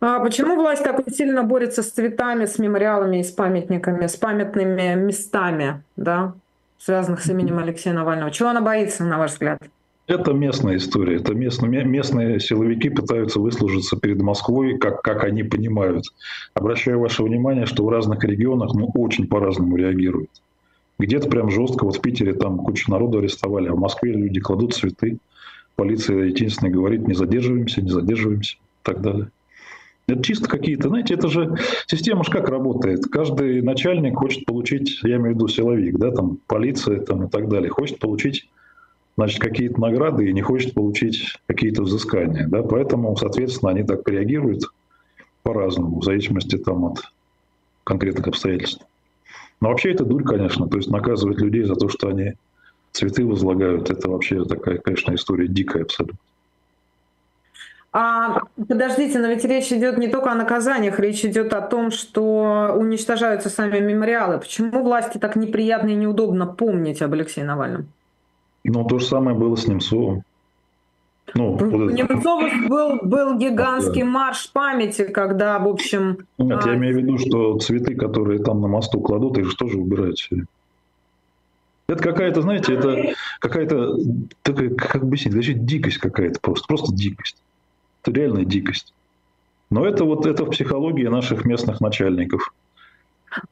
А 0.00 0.20
почему 0.20 0.56
власть 0.56 0.84
так 0.84 1.00
сильно 1.10 1.42
борется 1.42 1.82
с 1.82 1.90
цветами, 1.90 2.44
с 2.44 2.58
мемориалами 2.58 3.20
и 3.20 3.24
с 3.24 3.30
памятниками, 3.30 4.06
с 4.06 4.16
памятными 4.16 4.94
местами, 4.94 5.82
да, 5.96 6.34
связанных 6.78 7.22
с 7.22 7.30
именем 7.30 7.58
Алексея 7.58 7.94
Навального? 7.94 8.30
Чего 8.30 8.50
она 8.50 8.60
боится, 8.60 9.04
на 9.04 9.18
ваш 9.18 9.32
взгляд? 9.32 9.60
Это 10.06 10.32
местная 10.32 10.76
история. 10.76 11.16
Это 11.16 11.34
местные, 11.34 11.84
местные 11.84 12.38
силовики 12.38 12.90
пытаются 12.90 13.40
выслужиться 13.40 13.96
перед 13.96 14.22
Москвой, 14.22 14.78
как, 14.78 15.02
как 15.02 15.24
они 15.24 15.42
понимают. 15.42 16.04
Обращаю 16.54 17.00
ваше 17.00 17.24
внимание, 17.24 17.66
что 17.66 17.84
в 17.84 17.88
разных 17.88 18.22
регионах 18.22 18.72
ну, 18.74 18.88
очень 18.94 19.26
по-разному 19.26 19.76
реагируют. 19.76 20.30
Где-то 21.00 21.28
прям 21.28 21.50
жестко, 21.50 21.84
вот 21.84 21.96
в 21.96 22.00
Питере 22.00 22.34
там 22.34 22.58
кучу 22.58 22.90
народу 22.90 23.18
арестовали, 23.18 23.68
а 23.68 23.74
в 23.74 23.78
Москве 23.78 24.12
люди 24.12 24.40
кладут 24.40 24.74
цветы. 24.74 25.18
Полиция 25.74 26.26
единственное 26.26 26.72
говорит, 26.72 27.06
не 27.06 27.14
задерживаемся, 27.14 27.82
не 27.82 27.90
задерживаемся 27.90 28.56
и 28.56 28.58
так 28.82 29.02
далее. 29.02 29.30
Это 30.06 30.22
чисто 30.22 30.48
какие-то, 30.48 30.88
знаете, 30.88 31.14
это 31.14 31.28
же 31.28 31.56
система 31.88 32.22
же 32.22 32.30
как 32.30 32.48
работает. 32.48 33.04
Каждый 33.06 33.60
начальник 33.60 34.16
хочет 34.16 34.46
получить, 34.46 35.00
я 35.02 35.16
имею 35.16 35.32
в 35.32 35.34
виду 35.34 35.48
силовик, 35.48 35.98
да, 35.98 36.12
там 36.12 36.38
полиция 36.46 37.00
там, 37.00 37.24
и 37.24 37.28
так 37.28 37.48
далее, 37.48 37.70
хочет 37.70 37.98
получить 37.98 38.48
значит, 39.16 39.40
какие-то 39.40 39.80
награды 39.80 40.28
и 40.28 40.32
не 40.32 40.42
хочет 40.42 40.74
получить 40.74 41.38
какие-то 41.46 41.82
взыскания. 41.82 42.46
Да? 42.48 42.62
Поэтому, 42.62 43.16
соответственно, 43.16 43.70
они 43.70 43.82
так 43.82 44.06
реагируют 44.08 44.64
по-разному, 45.42 46.00
в 46.00 46.04
зависимости 46.04 46.56
там, 46.56 46.84
от 46.84 46.98
конкретных 47.84 48.26
обстоятельств. 48.28 48.84
Но 49.60 49.70
вообще 49.70 49.92
это 49.92 50.04
дурь, 50.04 50.24
конечно. 50.24 50.68
То 50.68 50.76
есть 50.76 50.90
наказывать 50.90 51.40
людей 51.40 51.64
за 51.64 51.76
то, 51.76 51.88
что 51.88 52.08
они 52.08 52.34
цветы 52.92 53.24
возлагают, 53.24 53.90
это 53.90 54.10
вообще 54.10 54.44
такая, 54.44 54.78
конечно, 54.78 55.14
история 55.14 55.48
дикая 55.48 55.84
абсолютно. 55.84 56.18
А, 57.92 58.42
подождите, 58.56 59.18
но 59.18 59.28
ведь 59.28 59.44
речь 59.44 59.72
идет 59.72 59.96
не 59.96 60.08
только 60.08 60.30
о 60.30 60.34
наказаниях, 60.34 61.00
речь 61.00 61.24
идет 61.24 61.54
о 61.54 61.62
том, 61.62 61.90
что 61.90 62.74
уничтожаются 62.76 63.48
сами 63.48 63.78
мемориалы. 63.78 64.38
Почему 64.38 64.82
власти 64.82 65.16
так 65.16 65.36
неприятно 65.36 65.88
и 65.88 65.94
неудобно 65.94 66.46
помнить 66.46 67.00
об 67.00 67.14
Алексее 67.14 67.46
Навальном? 67.46 67.88
Ну, 68.68 68.84
то 68.84 68.98
же 68.98 69.06
самое 69.06 69.36
было 69.36 69.56
с 69.56 69.66
Немцовым. 69.66 70.22
Ну, 71.34 71.56
У 71.56 71.90
Немцова 71.90 72.48
был, 72.68 72.98
был 73.02 73.38
гигантский 73.38 74.02
да. 74.02 74.08
марш 74.08 74.50
памяти, 74.52 75.04
когда, 75.04 75.58
в 75.58 75.68
общем... 75.68 76.26
Нет, 76.38 76.64
а... 76.64 76.68
я 76.68 76.76
имею 76.76 76.94
в 76.94 76.98
виду, 76.98 77.18
что 77.18 77.58
цветы, 77.58 77.94
которые 77.94 78.42
там 78.42 78.60
на 78.60 78.68
мосту 78.68 79.00
кладут, 79.00 79.38
их 79.38 79.50
же 79.50 79.56
тоже 79.56 79.78
убирают 79.78 80.18
все. 80.18 80.44
Это 81.88 82.02
какая-то, 82.02 82.42
знаете, 82.42 82.74
это 82.74 83.14
какая-то, 83.40 83.96
такая, 84.42 84.70
как 84.70 84.96
объяснить, 84.96 85.34
вообще 85.34 85.54
дикость 85.54 85.98
какая-то 85.98 86.40
просто, 86.40 86.66
просто 86.66 86.94
дикость. 86.94 87.36
Это 88.02 88.12
реальная 88.12 88.44
дикость. 88.44 88.92
Но 89.70 89.84
это 89.84 90.04
вот 90.04 90.26
это 90.26 90.44
в 90.44 90.50
психологии 90.50 91.06
наших 91.06 91.44
местных 91.44 91.80
начальников. 91.80 92.52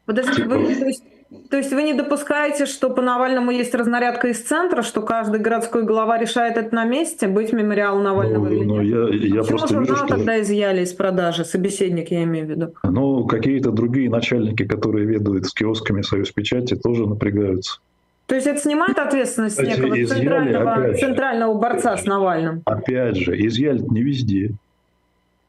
Подождите, 0.05 0.43
типа... 0.43 0.57
вы, 0.57 0.75
то 0.75 0.87
есть 0.87 1.05
то 1.51 1.57
есть 1.57 1.73
вы 1.73 1.83
не 1.83 1.95
допускаете, 1.95 2.67
что 2.67 2.91
по 2.91 3.03
Навальному 3.03 3.51
есть 3.51 3.75
разнарядка 3.75 4.29
из 4.29 4.43
центра, 4.43 4.83
что 4.83 5.03
каждый 5.03 5.41
городской 5.41 5.85
глава 5.85 6.19
решает 6.19 6.57
это 6.57 6.75
на 6.75 6.85
месте, 6.85 7.27
быть 7.27 7.53
мемориал 7.53 7.99
Навального 7.99 8.47
ну, 8.47 8.53
или 8.53 8.65
ну, 8.65 8.81
нет? 8.81 9.23
Я, 9.23 9.37
я 9.37 9.41
Почему 9.43 9.59
просто 9.59 9.75
журнал 9.75 9.95
вижу, 9.95 10.07
что... 10.07 10.17
тогда 10.17 10.41
изъяли 10.41 10.83
из 10.83 10.93
продажи, 10.93 11.45
собеседник 11.45 12.11
я 12.11 12.25
имею 12.25 12.47
в 12.47 12.51
виду? 12.51 12.75
Ну, 12.85 13.25
какие-то 13.27 13.71
другие 13.71 14.11
начальники, 14.11 14.65
которые 14.65 15.07
ведут 15.07 15.47
с 15.47 15.53
киосками 15.53 16.03
Союз 16.03 16.31
Печати, 16.31 16.77
тоже 16.77 17.07
напрягаются. 17.07 17.79
То 18.27 18.35
есть 18.37 18.47
это 18.47 18.61
снимает 18.61 18.99
ответственность 18.99 19.57
Кстати, 19.57 19.79
некого 19.79 20.03
изъяли, 20.03 20.21
центрального, 20.21 20.95
центрального 20.95 21.55
борца 21.55 21.97
с 21.97 22.05
Навальным? 22.07 22.63
Опять 22.65 23.17
же, 23.17 23.39
изъяли 23.47 23.81
не 23.81 24.03
везде. 24.03 24.53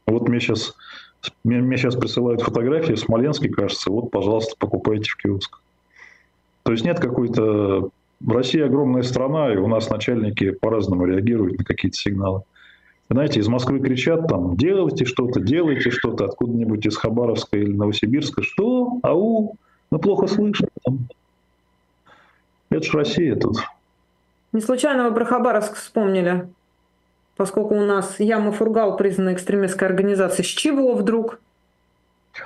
Вот 0.06 0.28
мне 0.28 0.40
сейчас, 0.40 0.74
мне, 1.42 1.58
мне 1.58 1.76
сейчас 1.78 1.96
присылают 1.96 2.42
фотографии 2.42 2.92
в 2.92 2.98
Смоленске, 2.98 3.48
кажется, 3.48 3.90
вот, 3.90 4.10
пожалуйста, 4.10 4.54
покупайте 4.58 5.10
в 5.10 5.16
киосках. 5.16 5.62
То 6.66 6.72
есть 6.72 6.84
нет 6.84 6.98
какой-то... 6.98 7.90
Россия 8.26 8.66
огромная 8.66 9.02
страна, 9.02 9.52
и 9.52 9.56
у 9.56 9.68
нас 9.68 9.88
начальники 9.88 10.50
по-разному 10.50 11.06
реагируют 11.06 11.58
на 11.58 11.64
какие-то 11.64 11.96
сигналы. 11.96 12.42
Знаете, 13.08 13.38
из 13.38 13.46
Москвы 13.46 13.78
кричат 13.78 14.26
там, 14.26 14.56
делайте 14.56 15.04
что-то, 15.04 15.38
делайте 15.38 15.90
что-то, 15.90 16.24
откуда-нибудь 16.24 16.84
из 16.84 16.96
Хабаровска 16.96 17.56
или 17.56 17.72
Новосибирска. 17.72 18.42
Что? 18.42 18.98
Ау? 19.02 19.54
Мы 19.92 19.98
плохо 20.00 20.26
слышим. 20.26 20.66
Это 22.70 22.82
же 22.82 22.98
Россия 22.98 23.36
тут. 23.36 23.58
Не 24.52 24.60
случайно 24.60 25.08
вы 25.08 25.14
про 25.14 25.24
Хабаровск 25.24 25.76
вспомнили. 25.76 26.48
поскольку 27.36 27.74
у 27.74 27.84
нас 27.84 28.18
Яма 28.18 28.50
Фургал 28.50 28.96
признана 28.96 29.34
экстремистской 29.34 29.86
организацией. 29.86 30.44
С 30.44 30.50
чего 30.50 30.94
вдруг? 30.94 31.38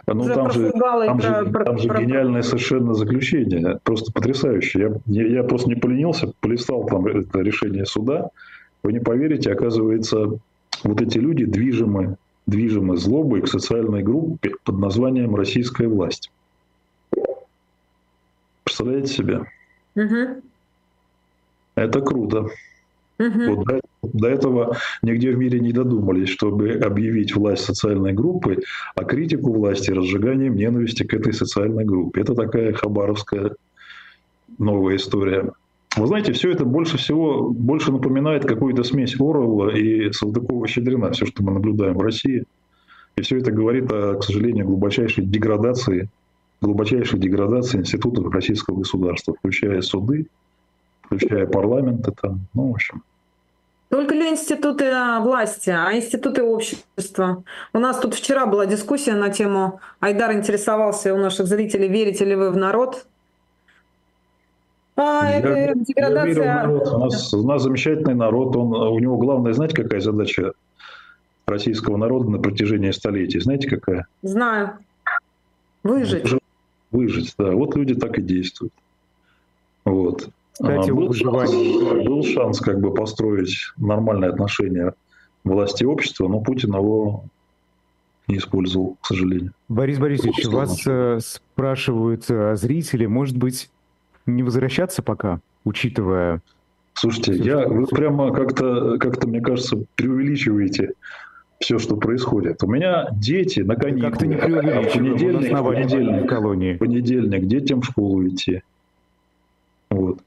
Ну, 0.07 0.29
там 0.29 0.51
же, 0.51 0.71
там, 0.71 1.19
про, 1.19 1.45
же, 1.45 1.51
про, 1.51 1.65
там 1.65 1.79
же 1.79 1.89
про... 1.89 2.01
гениальное 2.03 2.43
совершенно 2.43 2.95
заключение, 2.95 3.79
просто 3.83 4.13
потрясающее. 4.13 5.01
Я, 5.07 5.23
я, 5.23 5.29
я 5.29 5.43
просто 5.45 5.69
не 5.69 5.75
поленился, 5.75 6.33
полистал 6.41 6.87
там 6.87 7.07
это 7.07 7.41
решение 7.41 7.87
суда. 7.87 8.31
Вы 8.83 8.93
не 8.93 9.01
поверите, 9.01 9.53
оказывается, 9.53 10.39
вот 10.85 11.01
эти 11.01 11.19
люди 11.19 11.45
движимы, 11.45 12.17
движимы 12.47 12.97
злобой 12.97 13.43
к 13.43 13.49
социальной 13.49 14.03
группе 14.03 14.53
под 14.65 14.79
названием 14.79 15.35
«Российская 15.35 15.89
власть». 15.89 16.31
Представляете 18.65 19.13
себе? 19.13 19.45
Угу. 19.97 20.43
Это 21.75 22.01
круто. 22.01 22.47
Угу. 23.21 23.55
Вот 23.55 23.67
до, 23.67 23.81
до 24.03 24.29
этого 24.29 24.77
нигде 25.03 25.33
в 25.33 25.39
мире 25.39 25.61
не 25.61 25.73
додумались, 25.73 26.31
чтобы 26.31 26.71
объявить 26.73 27.37
власть 27.37 27.65
социальной 27.65 28.15
группой, 28.15 28.65
а 28.95 29.05
критику 29.05 29.53
власти 29.53 29.91
разжиганием 29.91 30.57
ненависти 30.57 31.03
к 31.03 31.13
этой 31.13 31.35
социальной 31.35 31.85
группе. 31.85 32.23
Это 32.23 32.35
такая 32.35 32.73
хабаровская 32.73 33.53
новая 34.59 34.97
история. 34.97 35.53
Вы 35.97 36.07
знаете, 36.07 36.33
все 36.33 36.51
это 36.53 36.65
больше 36.65 36.97
всего 36.97 37.51
больше 37.51 37.93
напоминает 37.93 38.47
какую-то 38.47 38.85
смесь 38.85 39.17
Оруэлла 39.21 39.77
и 39.77 40.11
Салтыкова-Щедрина, 40.13 41.11
все, 41.13 41.27
что 41.27 41.43
мы 41.43 41.53
наблюдаем 41.53 41.99
в 41.99 42.01
России. 42.01 42.45
И 43.17 43.23
все 43.23 43.37
это 43.37 43.51
говорит 43.51 43.93
о, 43.93 44.15
к 44.15 44.25
сожалению, 44.25 44.67
глубочайшей 44.67 45.27
деградации, 45.27 46.09
глубочайшей 46.63 47.19
деградации 47.19 47.79
институтов 47.81 48.33
российского 48.33 48.79
государства, 48.79 49.35
включая 49.35 49.83
суды, 49.83 50.27
включая 51.03 51.47
парламенты 51.47 52.13
там, 52.19 52.47
ну, 52.55 52.69
в 52.69 52.75
общем. 52.75 53.03
Только 53.91 54.15
ли 54.15 54.31
институты 54.31 54.87
а, 54.87 55.19
власти, 55.19 55.71
а 55.71 55.93
институты 55.93 56.45
общества? 56.45 57.43
У 57.73 57.79
нас 57.81 57.99
тут 57.99 58.15
вчера 58.15 58.47
была 58.47 58.65
дискуссия 58.65 59.15
на 59.15 59.31
тему, 59.31 59.81
Айдар 59.99 60.33
интересовался 60.33 61.13
у 61.13 61.19
наших 61.19 61.49
зрителей, 61.49 61.89
верите 61.89 62.25
ли 62.25 62.37
вы 62.37 62.53
в 62.53 62.57
народ? 62.57 63.05
А, 64.95 65.29
я, 65.29 65.39
это 65.39 65.79
деградация... 65.81 66.29
Я 66.29 66.35
верю 66.35 66.43
в 66.43 66.47
народ. 66.47 66.89
У 66.89 66.99
нас, 66.99 67.35
у 67.35 67.47
нас 67.47 67.63
замечательный 67.63 68.15
народ. 68.15 68.55
Он, 68.55 68.73
у 68.73 68.99
него 69.01 69.17
главная, 69.17 69.55
знаете, 69.55 69.75
какая 69.83 70.01
задача 70.01 70.53
российского 71.47 71.97
народа 71.97 72.31
на 72.31 72.39
протяжении 72.39 72.93
столетий? 72.93 73.41
Знаете, 73.41 73.69
какая? 73.69 74.07
Знаю. 74.23 74.79
Выжить. 75.83 76.31
Выжить, 76.93 77.35
да. 77.39 77.51
Вот 77.53 77.75
люди 77.75 77.95
так 77.95 78.19
и 78.19 78.23
действуют. 78.23 78.73
Вот. 79.85 80.29
Кстати, 80.61 80.91
а, 80.91 80.95
был, 80.95 81.13
шанс, 81.15 81.51
был 81.53 82.23
шанс 82.23 82.61
как 82.61 82.81
бы 82.81 82.93
построить 82.93 83.73
нормальные 83.79 84.31
отношения 84.31 84.95
власти 85.43 85.85
и 85.85 85.87
общества, 85.87 86.29
но 86.29 86.41
Путин 86.41 86.75
его 86.75 87.25
не 88.29 88.37
использовал, 88.37 88.97
к 89.01 89.07
сожалению. 89.07 89.53
Борис 89.69 89.99
Борисович, 89.99 90.47
вас 90.47 90.83
э, 90.87 91.19
спрашивают 91.21 92.27
э, 92.29 92.55
зрители, 92.57 93.07
может 93.07 93.37
быть, 93.37 93.71
не 94.27 94.43
возвращаться 94.43 95.03
пока, 95.03 95.41
учитывая... 95.65 96.43
Слушайте, 96.93 97.35
я, 97.37 97.67
вы 97.67 97.87
прямо 97.87 98.33
как-то, 98.33 98.99
как 98.99 99.25
мне 99.25 99.41
кажется, 99.41 99.79
преувеличиваете 99.95 100.93
все, 101.59 101.79
что 101.79 101.97
происходит. 101.97 102.63
У 102.63 102.67
меня 102.67 103.09
дети 103.13 103.61
на 103.61 103.77
каникулы. 103.77 104.11
Как-то 104.11 104.27
не 104.27 104.37
преувеличиваю. 104.37 104.93
В 104.93 104.99
понедельник, 104.99 105.65
понедельник, 105.65 106.29
колонии. 106.29 106.75
понедельник 106.75 107.47
детям 107.47 107.81
в 107.81 107.87
школу 107.87 108.27
идти. 108.27 108.63
Вот. 109.91 110.21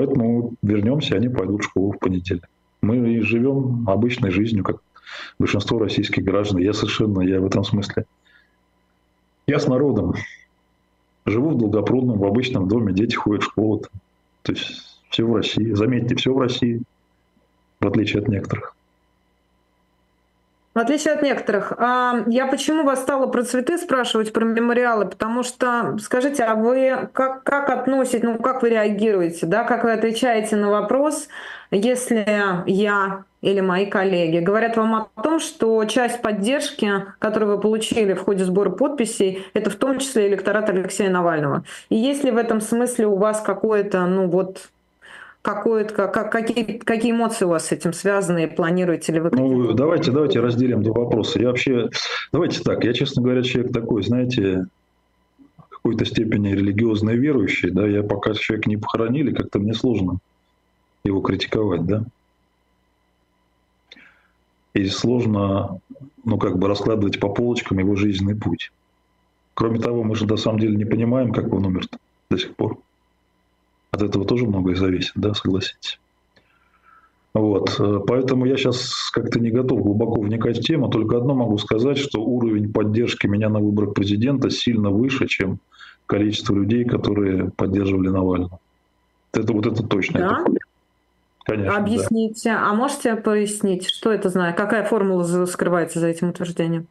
Поэтому 0.00 0.54
вернемся, 0.62 1.16
они 1.16 1.28
пойдут 1.28 1.60
в 1.60 1.64
школу 1.64 1.92
в 1.92 1.98
понедельник. 1.98 2.48
Мы 2.80 3.20
живем 3.20 3.86
обычной 3.86 4.30
жизнью, 4.30 4.64
как 4.64 4.76
большинство 5.38 5.78
российских 5.78 6.24
граждан. 6.24 6.56
Я 6.56 6.72
совершенно, 6.72 7.20
я 7.20 7.38
в 7.38 7.44
этом 7.44 7.64
смысле. 7.64 8.06
Я 9.46 9.58
с 9.58 9.66
народом. 9.66 10.14
Живу 11.26 11.50
в 11.50 11.58
Долгопрудном, 11.58 12.18
в 12.18 12.24
обычном 12.24 12.66
доме, 12.66 12.94
дети 12.94 13.14
ходят 13.14 13.42
в 13.42 13.48
школу. 13.48 13.82
То 14.40 14.52
есть 14.52 15.02
все 15.10 15.26
в 15.26 15.36
России. 15.36 15.74
Заметьте, 15.74 16.16
все 16.16 16.32
в 16.32 16.38
России, 16.38 16.80
в 17.78 17.86
отличие 17.86 18.22
от 18.22 18.28
некоторых. 18.28 18.74
В 20.80 20.82
отличие 20.82 21.12
от 21.12 21.20
некоторых. 21.20 21.74
А 21.76 22.24
я 22.26 22.46
почему 22.46 22.84
вас 22.84 23.02
стала 23.02 23.26
про 23.26 23.42
цветы 23.42 23.76
спрашивать, 23.76 24.32
про 24.32 24.46
мемориалы? 24.46 25.04
Потому 25.04 25.42
что, 25.42 25.98
скажите, 25.98 26.42
а 26.42 26.54
вы 26.54 27.10
как, 27.12 27.44
как 27.44 27.68
относите, 27.68 28.26
ну 28.26 28.38
как 28.38 28.62
вы 28.62 28.70
реагируете, 28.70 29.44
да, 29.44 29.64
как 29.64 29.84
вы 29.84 29.92
отвечаете 29.92 30.56
на 30.56 30.70
вопрос, 30.70 31.28
если 31.70 32.24
я 32.64 33.24
или 33.42 33.60
мои 33.60 33.84
коллеги 33.84 34.38
говорят 34.38 34.78
вам 34.78 34.94
о 34.94 35.22
том, 35.22 35.38
что 35.38 35.84
часть 35.84 36.22
поддержки, 36.22 36.90
которую 37.18 37.56
вы 37.56 37.60
получили 37.60 38.14
в 38.14 38.22
ходе 38.22 38.46
сбора 38.46 38.70
подписей, 38.70 39.46
это 39.52 39.68
в 39.68 39.76
том 39.76 39.98
числе 39.98 40.28
электорат 40.28 40.70
Алексея 40.70 41.10
Навального. 41.10 41.62
И 41.90 41.96
есть 41.96 42.24
ли 42.24 42.30
в 42.30 42.38
этом 42.38 42.62
смысле 42.62 43.06
у 43.06 43.16
вас 43.16 43.42
какое-то, 43.42 44.06
ну 44.06 44.28
вот, 44.28 44.70
какое-то, 45.42 45.94
как, 45.94 46.30
какие, 46.30 46.78
какие 46.78 47.12
эмоции 47.12 47.44
у 47.44 47.48
вас 47.48 47.66
с 47.66 47.72
этим 47.72 47.92
связаны, 47.92 48.48
планируете 48.48 49.12
ли 49.12 49.20
вы? 49.20 49.30
Ну, 49.32 49.72
давайте, 49.72 50.10
давайте 50.10 50.40
разделим 50.40 50.82
два 50.82 51.04
вопроса. 51.04 51.40
Я 51.40 51.48
вообще, 51.48 51.90
давайте 52.32 52.62
так, 52.62 52.84
я, 52.84 52.92
честно 52.92 53.22
говоря, 53.22 53.42
человек 53.42 53.72
такой, 53.72 54.02
знаете, 54.02 54.66
в 55.56 55.68
какой-то 55.68 56.04
степени 56.04 56.52
религиозно 56.52 57.10
верующий, 57.10 57.70
да, 57.70 57.86
я 57.86 58.02
пока 58.02 58.34
человека 58.34 58.68
не 58.68 58.76
похоронили, 58.76 59.32
как-то 59.32 59.58
мне 59.58 59.74
сложно 59.74 60.18
его 61.04 61.20
критиковать, 61.20 61.86
да. 61.86 62.04
И 64.74 64.86
сложно, 64.86 65.80
ну, 66.24 66.38
как 66.38 66.58
бы 66.58 66.68
раскладывать 66.68 67.18
по 67.18 67.28
полочкам 67.28 67.78
его 67.78 67.96
жизненный 67.96 68.36
путь. 68.36 68.70
Кроме 69.54 69.80
того, 69.80 70.04
мы 70.04 70.14
же 70.14 70.26
на 70.26 70.36
самом 70.36 70.60
деле 70.60 70.76
не 70.76 70.84
понимаем, 70.84 71.32
как 71.32 71.52
он 71.52 71.66
умер 71.66 71.86
до 72.30 72.38
сих 72.38 72.54
пор. 72.54 72.78
От 73.92 74.02
этого 74.02 74.24
тоже 74.24 74.46
многое 74.46 74.76
зависит, 74.76 75.12
да, 75.14 75.34
согласитесь. 75.34 75.98
Вот. 77.32 77.78
Э, 77.78 78.00
поэтому 78.06 78.46
я 78.46 78.56
сейчас 78.56 79.10
как-то 79.12 79.40
не 79.40 79.50
готов 79.50 79.82
глубоко 79.82 80.20
вникать 80.20 80.58
в 80.58 80.62
тему. 80.62 80.88
Только 80.88 81.16
одно 81.16 81.34
могу 81.34 81.58
сказать, 81.58 81.98
что 81.98 82.22
уровень 82.22 82.72
поддержки 82.72 83.26
меня 83.26 83.48
на 83.48 83.60
выборах 83.60 83.94
президента 83.94 84.50
сильно 84.50 84.90
выше, 84.90 85.26
чем 85.26 85.58
количество 86.06 86.54
людей, 86.54 86.84
которые 86.84 87.50
поддерживали 87.50 88.08
Навального. 88.08 88.58
Это 89.32 89.52
вот 89.52 89.66
это 89.66 89.82
точно. 89.84 90.20
Да? 90.20 90.44
Это 90.44 90.60
Конечно, 91.44 91.76
Объясните. 91.76 92.50
Да. 92.50 92.70
А 92.70 92.74
можете 92.74 93.16
пояснить, 93.16 93.88
что 93.88 94.12
это 94.12 94.28
знает? 94.28 94.56
Какая 94.56 94.84
формула 94.84 95.46
скрывается 95.46 95.98
за 95.98 96.08
этим 96.08 96.30
утверждением? 96.30 96.86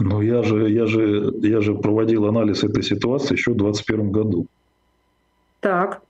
Ну, 0.00 0.20
я 0.22 0.42
же, 0.42 0.70
я 0.70 0.86
же, 0.86 1.34
я 1.42 1.60
же 1.60 1.74
проводил 1.74 2.26
анализ 2.26 2.62
этой 2.62 2.82
ситуации 2.82 3.34
еще 3.34 3.52
в 3.52 3.56
2021 3.56 4.12
году. 4.12 4.46
Так. 5.60 6.02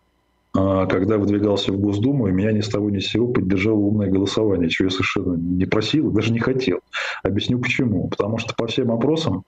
А, 0.55 0.87
когда 0.87 1.19
выдвигался 1.19 1.73
в 1.73 1.79
Госдуму, 1.79 2.29
и 2.29 2.33
меня 2.33 2.53
ни 2.53 2.61
с 2.61 2.69
того 2.69 2.91
ни 2.91 2.99
с 2.99 3.09
сего 3.09 3.29
поддержало 3.29 3.79
умное 3.79 4.11
голосование, 4.11 4.69
чего 4.69 4.87
я 4.87 4.91
совершенно 4.91 5.35
не 5.35 5.67
просил, 5.67 6.11
даже 6.11 6.33
не 6.33 6.41
хотел. 6.41 6.81
Объясню 7.23 7.59
почему. 7.59 8.09
Потому 8.09 8.39
что 8.39 8.55
по 8.55 8.67
всем 8.67 8.91
опросам 8.91 9.45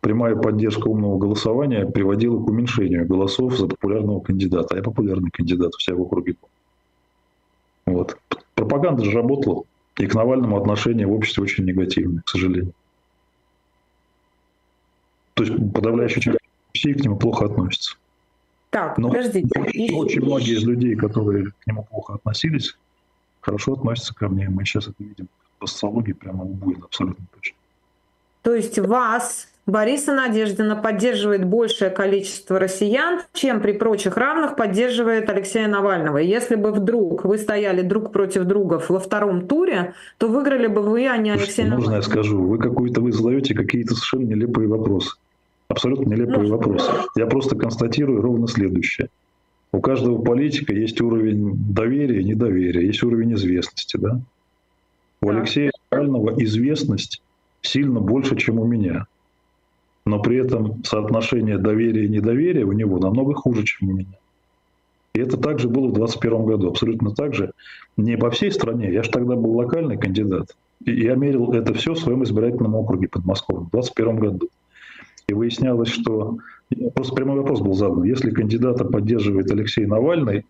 прямая 0.00 0.36
поддержка 0.36 0.88
умного 0.88 1.18
голосования 1.18 1.86
приводила 1.86 2.42
к 2.42 2.46
уменьшению 2.46 3.06
голосов 3.06 3.56
за 3.56 3.66
популярного 3.66 4.20
кандидата. 4.20 4.74
А 4.74 4.76
я 4.78 4.82
популярный 4.82 5.30
кандидат 5.30 5.74
у 5.74 5.78
себя 5.78 5.96
в 5.96 6.02
округе. 6.02 6.36
Вот. 7.86 8.16
Пропаганда 8.54 9.04
же 9.04 9.10
работала. 9.12 9.64
И 9.98 10.06
к 10.06 10.14
Навальному 10.14 10.58
отношение 10.58 11.06
в 11.06 11.12
обществе 11.12 11.42
очень 11.42 11.64
негативное, 11.64 12.22
к 12.22 12.28
сожалению. 12.28 12.72
То 15.34 15.44
есть 15.44 15.54
подавляющая 15.72 16.20
часть 16.20 16.38
России 16.74 16.92
к 16.92 17.04
нему 17.04 17.16
плохо 17.16 17.46
относится. 17.46 17.96
Так, 18.76 18.98
Но 18.98 19.08
подождите. 19.08 19.48
Очень 19.94 20.22
многие 20.22 20.54
из 20.58 20.64
людей, 20.64 20.96
которые 20.96 21.46
к 21.46 21.66
нему 21.66 21.86
плохо 21.90 22.12
относились, 22.12 22.76
хорошо 23.40 23.72
относятся 23.72 24.14
ко 24.14 24.28
мне. 24.28 24.50
Мы 24.50 24.66
сейчас 24.66 24.86
это 24.86 24.96
видим 24.98 25.28
по 25.58 25.66
социологии 25.66 26.12
прямо 26.12 26.44
убойно, 26.44 26.84
абсолютно 26.84 27.24
точно. 27.34 27.56
То 28.42 28.54
есть 28.54 28.78
вас, 28.78 29.48
Бориса 29.64 30.14
Надеждина, 30.14 30.76
поддерживает 30.76 31.46
большее 31.46 31.90
количество 31.90 32.58
россиян, 32.58 33.22
чем 33.32 33.62
при 33.62 33.72
прочих 33.72 34.18
равных 34.18 34.56
поддерживает 34.56 35.30
Алексея 35.30 35.68
Навального. 35.68 36.18
Если 36.18 36.56
бы 36.56 36.70
вдруг 36.70 37.24
вы 37.24 37.38
стояли 37.38 37.80
друг 37.80 38.12
против 38.12 38.44
друга 38.44 38.82
во 38.86 39.00
втором 39.00 39.48
туре, 39.48 39.94
то 40.18 40.28
выиграли 40.28 40.66
бы 40.66 40.82
вы, 40.82 41.08
а 41.08 41.16
не 41.16 41.30
Алексей 41.30 41.62
Навальный. 41.62 41.78
Можно 41.78 41.94
я 41.96 42.02
скажу? 42.02 42.42
Вы 42.42 42.58
какую-то 42.58 43.00
вы 43.00 43.10
задаете 43.12 43.54
какие-то 43.54 43.94
совершенно 43.94 44.26
нелепые 44.26 44.68
вопросы. 44.68 45.16
Абсолютно 45.68 46.10
нелепые 46.10 46.50
вопросы. 46.50 46.90
Я 47.16 47.26
просто 47.26 47.56
констатирую 47.56 48.22
ровно 48.22 48.46
следующее. 48.46 49.08
У 49.72 49.80
каждого 49.80 50.22
политика 50.22 50.72
есть 50.72 51.00
уровень 51.00 51.54
доверия 51.56 52.20
и 52.20 52.24
недоверия, 52.24 52.82
есть 52.82 53.02
уровень 53.02 53.34
известности. 53.34 53.96
Да? 53.96 54.20
У 55.20 55.28
Алексея 55.28 55.72
Навального 55.90 56.42
известность 56.42 57.20
сильно 57.62 58.00
больше, 58.00 58.36
чем 58.36 58.58
у 58.58 58.64
меня. 58.64 59.06
Но 60.04 60.20
при 60.20 60.38
этом 60.38 60.84
соотношение 60.84 61.58
доверия 61.58 62.04
и 62.04 62.08
недоверия 62.08 62.64
у 62.64 62.72
него 62.72 62.98
намного 62.98 63.34
хуже, 63.34 63.64
чем 63.64 63.90
у 63.90 63.92
меня. 63.94 64.18
И 65.14 65.18
это 65.18 65.36
также 65.36 65.68
было 65.68 65.88
в 65.88 65.94
2021 65.94 66.44
году, 66.44 66.68
абсолютно 66.68 67.10
так 67.10 67.34
же. 67.34 67.52
Не 67.96 68.16
по 68.16 68.30
всей 68.30 68.52
стране, 68.52 68.92
я 68.92 69.02
же 69.02 69.10
тогда 69.10 69.34
был 69.34 69.56
локальный 69.56 69.96
кандидат. 69.96 70.54
И 70.84 70.92
я 70.92 71.14
мерил 71.14 71.52
это 71.52 71.74
все 71.74 71.94
в 71.94 71.98
своем 71.98 72.22
избирательном 72.22 72.74
округе 72.74 73.08
под 73.08 73.24
Москвой 73.24 73.60
в 73.60 73.70
2021 73.70 74.16
году. 74.16 74.48
И 75.28 75.34
выяснялось, 75.34 75.88
что... 75.88 76.38
Просто 76.94 77.14
прямой 77.14 77.38
вопрос 77.38 77.60
был 77.60 77.74
задан. 77.74 78.02
Если 78.04 78.30
кандидата 78.30 78.84
поддерживает 78.84 79.50
Алексей 79.50 79.86
Навальный, 79.86 80.44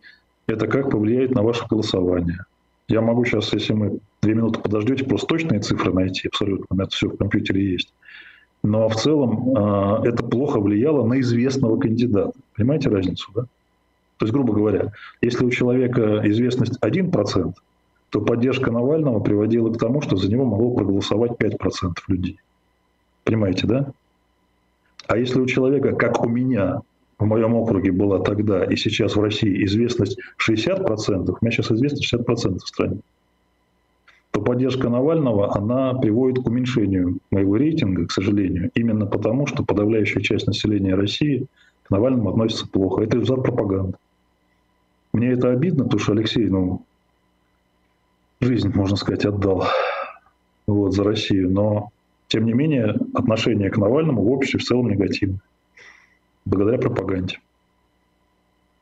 это 0.46 0.66
как 0.66 0.90
повлияет 0.90 1.34
на 1.34 1.42
ваше 1.42 1.66
голосование? 1.68 2.44
Я 2.88 3.00
могу 3.00 3.24
сейчас, 3.24 3.52
если 3.52 3.72
мы 3.72 3.98
две 4.22 4.34
минуты 4.34 4.60
подождете, 4.60 5.04
просто 5.04 5.26
точные 5.26 5.60
цифры 5.60 5.92
найти 5.92 6.28
абсолютно. 6.28 6.66
У 6.70 6.74
меня 6.74 6.84
это 6.84 6.94
все 6.94 7.08
в 7.08 7.16
компьютере 7.16 7.72
есть. 7.72 7.92
Но 8.62 8.88
в 8.88 8.96
целом 8.96 9.56
э, 9.56 10.08
это 10.08 10.24
плохо 10.24 10.60
влияло 10.60 11.06
на 11.06 11.20
известного 11.20 11.78
кандидата. 11.78 12.32
Понимаете 12.54 12.88
разницу, 12.90 13.30
да? 13.34 13.42
То 14.18 14.24
есть, 14.24 14.32
грубо 14.32 14.54
говоря, 14.54 14.92
если 15.20 15.44
у 15.44 15.50
человека 15.50 16.22
известность 16.24 16.78
1%, 16.82 17.54
то 18.10 18.20
поддержка 18.20 18.70
Навального 18.70 19.20
приводила 19.20 19.70
к 19.70 19.78
тому, 19.78 20.00
что 20.00 20.16
за 20.16 20.30
него 20.30 20.44
могло 20.44 20.74
проголосовать 20.74 21.32
5% 21.32 21.92
людей. 22.08 22.38
Понимаете, 23.24 23.66
да? 23.66 23.92
А 25.08 25.16
если 25.16 25.40
у 25.40 25.46
человека, 25.46 25.92
как 25.92 26.24
у 26.24 26.28
меня, 26.28 26.80
в 27.18 27.24
моем 27.24 27.54
округе 27.54 27.92
была 27.92 28.20
тогда 28.20 28.64
и 28.64 28.76
сейчас 28.76 29.16
в 29.16 29.20
России 29.20 29.64
известность 29.64 30.18
60%, 30.46 30.86
у 30.86 31.36
меня 31.40 31.50
сейчас 31.50 31.70
известность 31.70 32.12
60% 32.12 32.58
в 32.58 32.68
стране, 32.68 32.98
то 34.32 34.42
поддержка 34.42 34.90
Навального, 34.90 35.56
она 35.56 35.94
приводит 35.94 36.44
к 36.44 36.46
уменьшению 36.46 37.18
моего 37.30 37.56
рейтинга, 37.56 38.06
к 38.06 38.12
сожалению, 38.12 38.70
именно 38.74 39.06
потому, 39.06 39.46
что 39.46 39.64
подавляющая 39.64 40.20
часть 40.20 40.46
населения 40.46 40.94
России 40.94 41.46
к 41.84 41.90
Навальному 41.90 42.30
относится 42.30 42.68
плохо. 42.68 43.02
Это 43.02 43.16
результат 43.16 43.44
пропаганды. 43.44 43.96
Мне 45.12 45.28
это 45.28 45.50
обидно, 45.50 45.84
потому 45.84 46.00
что 46.00 46.12
Алексей, 46.12 46.46
ну, 46.50 46.82
жизнь, 48.40 48.70
можно 48.74 48.96
сказать, 48.96 49.24
отдал 49.24 49.64
вот, 50.66 50.92
за 50.92 51.04
Россию, 51.04 51.50
но, 51.50 51.90
тем 52.28 52.44
не 52.44 52.52
менее, 52.52 52.96
отношение 53.14 53.70
к 53.70 53.76
Навальному 53.76 54.22
в 54.22 54.30
обществе 54.30 54.60
в 54.60 54.64
целом 54.64 54.88
негативное 54.88 55.40
благодаря 56.46 56.78
пропаганде. 56.78 57.38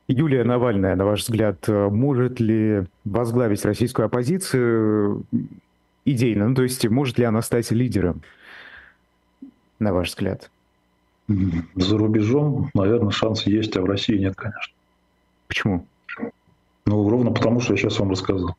Юлия 0.06 0.44
Навальная, 0.44 0.96
на 0.96 1.06
ваш 1.06 1.22
взгляд, 1.22 1.66
может 1.66 2.38
ли 2.38 2.84
возглавить 3.04 3.64
российскую 3.64 4.06
оппозицию 4.06 5.24
идейно? 6.04 6.48
Ну, 6.48 6.54
то 6.54 6.62
есть, 6.62 6.86
может 6.86 7.18
ли 7.18 7.24
она 7.24 7.40
стать 7.40 7.70
лидером, 7.70 8.22
на 9.78 9.94
ваш 9.94 10.10
взгляд? 10.10 10.50
За 11.26 11.96
рубежом, 11.96 12.68
наверное, 12.74 13.10
шанс 13.10 13.46
есть, 13.46 13.74
а 13.78 13.80
в 13.80 13.86
России 13.86 14.18
нет, 14.18 14.36
конечно. 14.36 14.74
Почему? 15.48 15.86
Ну, 16.84 17.08
ровно 17.08 17.32
потому, 17.32 17.60
что 17.60 17.72
я 17.72 17.78
сейчас 17.78 17.98
вам 17.98 18.10
рассказал. 18.10 18.56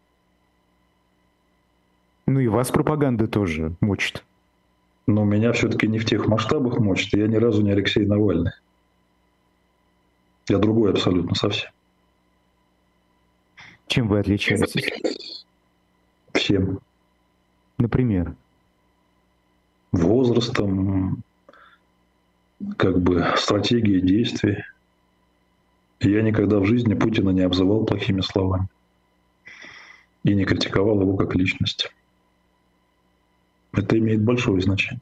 Ну 2.25 2.39
и 2.39 2.47
вас 2.47 2.71
пропаганда 2.71 3.27
тоже 3.27 3.75
мучит. 3.81 4.25
Но 5.07 5.23
меня 5.23 5.53
все-таки 5.53 5.87
не 5.87 5.99
в 5.99 6.05
тех 6.05 6.27
масштабах 6.27 6.79
мучит, 6.79 7.13
я 7.13 7.27
ни 7.27 7.35
разу 7.35 7.61
не 7.61 7.71
Алексей 7.71 8.05
Навальный. 8.05 8.53
Я 10.47 10.57
другой 10.57 10.91
абсолютно 10.91 11.35
совсем. 11.35 11.69
Чем 13.87 14.07
вы 14.07 14.19
отличаетесь? 14.19 15.45
Всем. 16.33 16.79
Например? 17.77 18.35
Возрастом, 19.91 21.23
как 22.77 22.99
бы 22.99 23.33
стратегией 23.37 24.01
действий. 24.01 24.63
Я 25.99 26.21
никогда 26.21 26.59
в 26.59 26.65
жизни 26.65 26.93
Путина 26.93 27.29
не 27.29 27.41
обзывал 27.41 27.85
плохими 27.85 28.21
словами 28.21 28.67
и 30.23 30.33
не 30.33 30.45
критиковал 30.45 31.01
его 31.01 31.15
как 31.15 31.35
личность. 31.35 31.91
Это 33.75 33.97
имеет 33.97 34.21
большое 34.21 34.61
значение. 34.61 35.01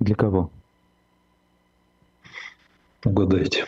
Для 0.00 0.14
кого? 0.14 0.50
Угадайте. 3.04 3.66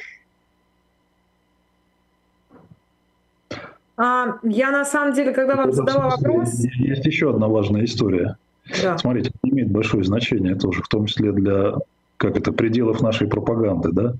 А, 3.97 4.39
я 4.43 4.71
на 4.71 4.85
самом 4.85 5.15
деле, 5.15 5.33
когда 5.33 5.57
вам 5.57 5.73
задала 5.73 6.09
вопрос... 6.09 6.55
Есть 6.55 7.07
еще 7.07 7.31
одна 7.31 7.49
важная 7.49 7.85
история. 7.85 8.37
Да. 8.83 8.99
Смотрите, 8.99 9.31
это 9.31 9.53
имеет 9.53 9.71
большое 9.71 10.05
значение 10.05 10.55
тоже, 10.57 10.83
в 10.83 10.89
том 10.89 11.07
числе 11.07 11.33
для, 11.33 11.75
как 12.17 12.37
это, 12.37 12.53
пределов 12.53 13.01
нашей 13.01 13.29
пропаганды, 13.29 13.93
да? 13.93 14.15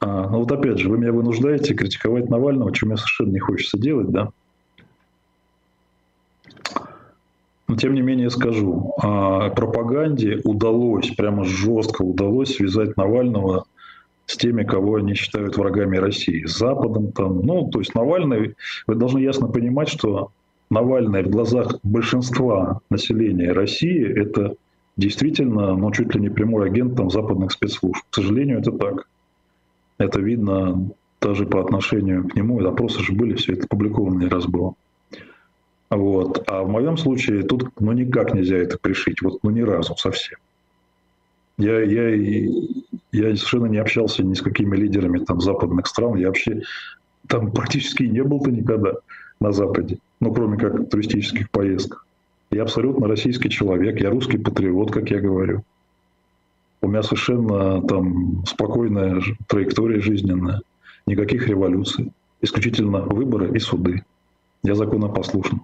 А, 0.00 0.28
ну 0.28 0.40
вот 0.40 0.50
опять 0.50 0.78
же, 0.78 0.88
вы 0.88 0.98
меня 0.98 1.12
вынуждаете 1.12 1.74
критиковать 1.74 2.28
Навального, 2.28 2.72
чем 2.72 2.88
мне 2.88 2.96
совершенно 2.96 3.32
не 3.32 3.38
хочется 3.38 3.78
делать, 3.78 4.10
да? 4.10 4.30
Но 7.68 7.76
тем 7.76 7.94
не 7.94 8.00
менее 8.00 8.30
скажу, 8.30 8.94
а, 9.02 9.50
пропаганде 9.50 10.40
удалось, 10.44 11.10
прямо 11.10 11.44
жестко 11.44 12.02
удалось 12.02 12.54
связать 12.56 12.96
Навального 12.96 13.64
с 14.26 14.36
теми, 14.36 14.62
кого 14.62 14.96
они 14.96 15.14
считают 15.14 15.56
врагами 15.56 15.96
России, 15.96 16.44
с 16.44 16.58
Западом 16.58 17.12
там. 17.12 17.40
Ну, 17.40 17.68
то 17.68 17.80
есть 17.80 17.94
Навальный, 17.94 18.54
вы 18.86 18.94
должны 18.94 19.18
ясно 19.18 19.48
понимать, 19.48 19.88
что 19.88 20.30
Навальный 20.70 21.22
в 21.22 21.30
глазах 21.30 21.78
большинства 21.82 22.80
населения 22.90 23.52
России 23.52 24.04
это 24.04 24.54
действительно, 24.96 25.76
ну, 25.76 25.90
чуть 25.92 26.14
ли 26.14 26.20
не 26.20 26.28
прямой 26.28 26.68
агент 26.68 26.96
там 26.96 27.10
западных 27.10 27.52
спецслужб. 27.52 28.02
К 28.10 28.14
сожалению, 28.14 28.60
это 28.60 28.72
так. 28.72 29.08
Это 29.98 30.20
видно 30.20 30.90
даже 31.20 31.46
по 31.46 31.60
отношению 31.60 32.28
к 32.28 32.36
нему, 32.36 32.60
и 32.60 32.66
опросы 32.66 33.00
же 33.02 33.12
были, 33.12 33.34
все 33.34 33.54
это 33.54 33.64
опубликовано 33.64 34.28
раз 34.28 34.46
было. 34.46 34.74
Вот. 35.90 36.42
А 36.48 36.62
в 36.62 36.68
моем 36.68 36.96
случае 36.96 37.42
тут 37.42 37.68
ну, 37.78 37.92
никак 37.92 38.34
нельзя 38.34 38.56
это 38.56 38.78
пришить, 38.78 39.22
вот 39.22 39.38
ну 39.42 39.50
ни 39.50 39.60
разу 39.60 39.94
совсем. 39.96 40.38
Я, 41.58 41.80
я, 41.80 42.10
я 43.12 43.36
совершенно 43.36 43.66
не 43.66 43.78
общался 43.78 44.22
ни 44.22 44.34
с 44.34 44.42
какими 44.42 44.76
лидерами 44.76 45.18
там, 45.18 45.40
западных 45.40 45.86
стран. 45.86 46.16
Я 46.16 46.28
вообще 46.28 46.62
там 47.28 47.50
практически 47.50 48.02
не 48.02 48.22
был-то 48.22 48.50
никогда 48.50 48.94
на 49.40 49.52
Западе, 49.52 49.98
ну, 50.20 50.32
кроме 50.34 50.58
как 50.58 50.90
туристических 50.90 51.50
поездках. 51.50 52.06
Я 52.50 52.62
абсолютно 52.62 53.08
российский 53.08 53.48
человек, 53.48 54.00
я 54.00 54.10
русский 54.10 54.38
патриот, 54.38 54.92
как 54.92 55.10
я 55.10 55.20
говорю. 55.20 55.62
У 56.82 56.88
меня 56.88 57.02
совершенно 57.02 57.82
там 57.82 58.44
спокойная 58.46 59.20
траектория 59.48 60.00
жизненная, 60.00 60.60
никаких 61.06 61.48
революций, 61.48 62.12
исключительно 62.42 63.00
выборы 63.00 63.54
и 63.56 63.58
суды. 63.58 64.04
Я 64.62 64.74
законопослушен. 64.74 65.62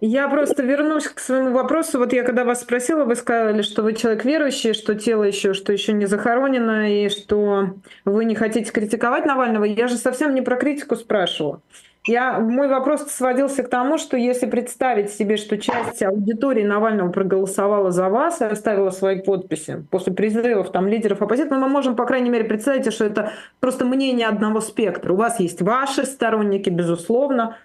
Я 0.00 0.28
просто 0.28 0.62
вернусь 0.62 1.08
к 1.08 1.20
своему 1.20 1.52
вопросу. 1.52 1.98
Вот 1.98 2.12
я 2.12 2.22
когда 2.22 2.44
вас 2.44 2.60
спросила, 2.60 3.04
вы 3.04 3.16
сказали, 3.16 3.62
что 3.62 3.82
вы 3.82 3.94
человек 3.94 4.24
верующий, 4.26 4.74
что 4.74 4.94
тело 4.94 5.24
еще, 5.24 5.54
что 5.54 5.72
еще 5.72 5.94
не 5.94 6.04
захоронено, 6.04 6.92
и 6.92 7.08
что 7.08 7.70
вы 8.04 8.26
не 8.26 8.34
хотите 8.34 8.70
критиковать 8.70 9.24
Навального. 9.24 9.64
Я 9.64 9.88
же 9.88 9.96
совсем 9.96 10.34
не 10.34 10.42
про 10.42 10.56
критику 10.56 10.96
спрашивала. 10.96 11.62
Я, 12.06 12.38
мой 12.38 12.68
вопрос 12.68 13.02
сводился 13.08 13.64
к 13.64 13.68
тому, 13.68 13.98
что 13.98 14.16
если 14.16 14.46
представить 14.46 15.10
себе, 15.10 15.36
что 15.36 15.58
часть 15.58 16.04
аудитории 16.04 16.62
Навального 16.62 17.10
проголосовала 17.10 17.90
за 17.90 18.08
вас 18.08 18.40
и 18.40 18.44
оставила 18.44 18.90
свои 18.90 19.20
подписи 19.20 19.84
после 19.90 20.12
призывов 20.12 20.70
там, 20.70 20.86
лидеров 20.86 21.20
оппозиции, 21.20 21.50
ну, 21.50 21.58
мы 21.58 21.68
можем, 21.68 21.96
по 21.96 22.06
крайней 22.06 22.30
мере, 22.30 22.44
представить, 22.44 22.92
что 22.92 23.06
это 23.06 23.32
просто 23.58 23.84
мнение 23.84 24.28
одного 24.28 24.60
спектра. 24.60 25.14
У 25.14 25.16
вас 25.16 25.40
есть 25.40 25.62
ваши 25.62 26.04
сторонники, 26.04 26.70
безусловно, 26.70 27.56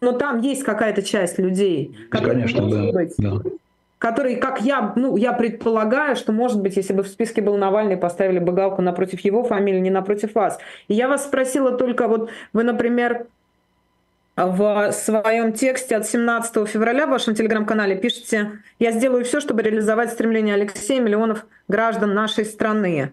но 0.00 0.12
там 0.12 0.40
есть 0.40 0.64
какая-то 0.64 1.02
часть 1.02 1.38
людей, 1.38 1.96
которые, 2.10 2.46
Конечно, 2.46 2.70
да, 2.70 2.92
быть, 2.92 3.14
да. 3.18 3.42
которые, 3.98 4.36
как 4.36 4.62
я, 4.62 4.92
ну, 4.96 5.16
я 5.16 5.32
предполагаю, 5.32 6.16
что, 6.16 6.32
может 6.32 6.60
быть, 6.60 6.76
если 6.76 6.92
бы 6.92 7.02
в 7.02 7.08
списке 7.08 7.42
был 7.42 7.56
Навальный, 7.56 7.96
поставили 7.96 8.38
бы 8.38 8.52
галку 8.52 8.82
напротив 8.82 9.20
его 9.20 9.44
фамилии, 9.44 9.80
не 9.80 9.90
напротив 9.90 10.34
вас. 10.34 10.58
И 10.88 10.94
я 10.94 11.08
вас 11.08 11.24
спросила 11.24 11.72
только, 11.72 12.08
вот 12.08 12.30
вы, 12.52 12.64
например, 12.64 13.26
в 14.36 14.92
своем 14.92 15.52
тексте 15.52 15.96
от 15.96 16.06
17 16.06 16.66
февраля 16.66 17.06
в 17.06 17.10
вашем 17.10 17.34
телеграм-канале 17.34 17.96
пишете 17.96 18.52
«Я 18.78 18.92
сделаю 18.92 19.24
все, 19.24 19.40
чтобы 19.40 19.62
реализовать 19.62 20.12
стремление 20.12 20.54
Алексея 20.54 21.00
миллионов 21.00 21.44
граждан 21.68 22.14
нашей 22.14 22.46
страны». 22.46 23.12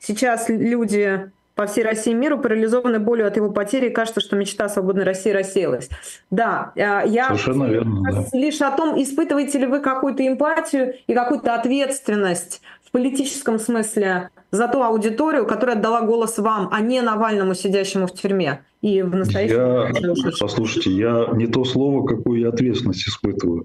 Сейчас 0.00 0.48
люди 0.48 1.30
по 1.54 1.66
всей 1.66 1.84
России 1.84 2.10
и 2.10 2.14
миру 2.14 2.38
парализованы 2.38 2.98
болью 2.98 3.26
от 3.26 3.36
его 3.36 3.50
потери, 3.50 3.88
и 3.88 3.90
кажется, 3.90 4.20
что 4.20 4.36
мечта 4.36 4.68
свободной 4.68 5.04
России 5.04 5.30
рассеялась. 5.30 5.88
Да, 6.30 6.72
а, 6.76 7.04
я 7.04 7.28
Совершенно 7.28 7.64
верно, 7.64 8.02
да. 8.02 8.24
лишь 8.32 8.60
о 8.60 8.70
том, 8.72 9.00
испытываете 9.00 9.58
ли 9.60 9.66
вы 9.66 9.80
какую-то 9.80 10.26
эмпатию 10.26 10.94
и 11.06 11.14
какую-то 11.14 11.54
ответственность 11.54 12.60
в 12.84 12.90
политическом 12.90 13.58
смысле 13.58 14.30
за 14.50 14.68
ту 14.68 14.82
аудиторию, 14.82 15.46
которая 15.46 15.76
отдала 15.76 16.02
голос 16.02 16.38
вам, 16.38 16.68
а 16.72 16.80
не 16.80 17.00
Навальному, 17.02 17.54
сидящему 17.54 18.06
в 18.06 18.14
тюрьме. 18.14 18.60
И 18.82 19.02
в 19.02 19.14
настоящем... 19.14 19.56
Я, 19.56 20.14
послушайте, 20.38 20.90
я 20.90 21.28
не 21.32 21.46
то 21.46 21.64
слово, 21.64 22.06
какую 22.06 22.40
я 22.40 22.48
ответственность 22.48 23.08
испытываю. 23.08 23.64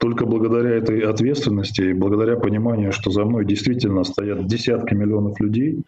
только 0.00 0.24
благодаря 0.24 0.70
этой 0.70 1.00
ответственности 1.00 1.82
и 1.82 1.92
благодаря 1.92 2.36
пониманию, 2.36 2.90
что 2.90 3.10
за 3.10 3.24
мной 3.24 3.44
действительно 3.44 4.02
стоят 4.04 4.46
десятки 4.46 4.94
миллионов 4.94 5.38
людей, 5.40 5.82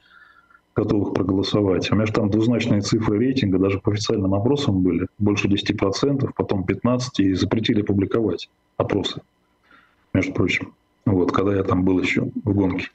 готовых 0.74 1.14
проголосовать. 1.14 1.90
У 1.90 1.94
меня 1.94 2.06
же 2.06 2.12
там 2.12 2.30
двузначные 2.30 2.80
цифры 2.80 3.18
рейтинга, 3.18 3.58
даже 3.58 3.78
по 3.78 3.92
официальным 3.92 4.34
опросам 4.34 4.82
были, 4.82 5.06
больше 5.18 5.48
10%, 5.48 6.30
потом 6.36 6.64
15%, 6.64 6.98
и 7.18 7.34
запретили 7.34 7.82
публиковать 7.82 8.48
опросы, 8.76 9.20
между 10.14 10.32
прочим. 10.32 10.74
Вот, 11.04 11.32
когда 11.32 11.54
я 11.54 11.62
там 11.64 11.84
был 11.84 12.00
еще 12.00 12.30
в 12.44 12.54
гонке. 12.54 12.88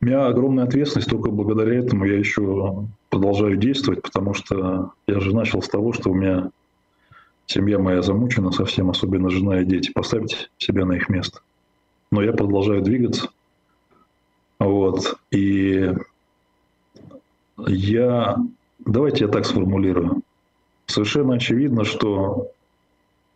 У 0.00 0.04
меня 0.04 0.26
огромная 0.26 0.64
ответственность, 0.64 1.08
только 1.08 1.30
благодаря 1.30 1.78
этому 1.78 2.04
я 2.04 2.18
еще 2.18 2.86
продолжаю 3.08 3.56
действовать, 3.56 4.02
потому 4.02 4.34
что 4.34 4.92
я 5.06 5.20
же 5.20 5.34
начал 5.34 5.62
с 5.62 5.68
того, 5.68 5.92
что 5.92 6.10
у 6.10 6.14
меня 6.14 6.50
Семья 7.46 7.78
моя 7.78 8.02
замучена 8.02 8.50
совсем, 8.50 8.88
особенно 8.90 9.28
жена 9.28 9.60
и 9.60 9.64
дети. 9.64 9.92
Поставьте 9.92 10.48
себя 10.58 10.84
на 10.84 10.94
их 10.94 11.08
место. 11.08 11.40
Но 12.10 12.22
я 12.22 12.32
продолжаю 12.32 12.82
двигаться. 12.82 13.28
Вот. 14.58 15.18
И 15.30 15.92
я... 17.68 18.36
Давайте 18.78 19.24
я 19.24 19.30
так 19.30 19.46
сформулирую. 19.46 20.22
Совершенно 20.86 21.34
очевидно, 21.34 21.84
что 21.84 22.48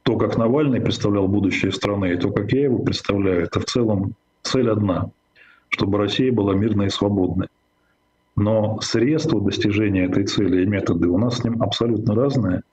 то, 0.02 0.16
как 0.16 0.36
Навальный 0.36 0.80
представлял 0.80 1.28
будущее 1.28 1.72
страны, 1.72 2.12
и 2.12 2.16
то, 2.16 2.30
как 2.30 2.52
я 2.52 2.64
его 2.64 2.78
представляю, 2.78 3.44
это 3.44 3.60
в 3.60 3.64
целом 3.66 4.14
цель 4.42 4.70
одна, 4.70 5.10
чтобы 5.68 5.98
Россия 5.98 6.32
была 6.32 6.54
мирной 6.54 6.86
и 6.86 6.90
свободной. 6.90 7.48
Но 8.34 8.80
средства 8.80 9.40
достижения 9.40 10.04
этой 10.04 10.26
цели 10.26 10.62
и 10.62 10.66
методы 10.66 11.08
у 11.08 11.18
нас 11.18 11.38
с 11.38 11.44
ним 11.44 11.62
абсолютно 11.62 12.14
разные– 12.14 12.62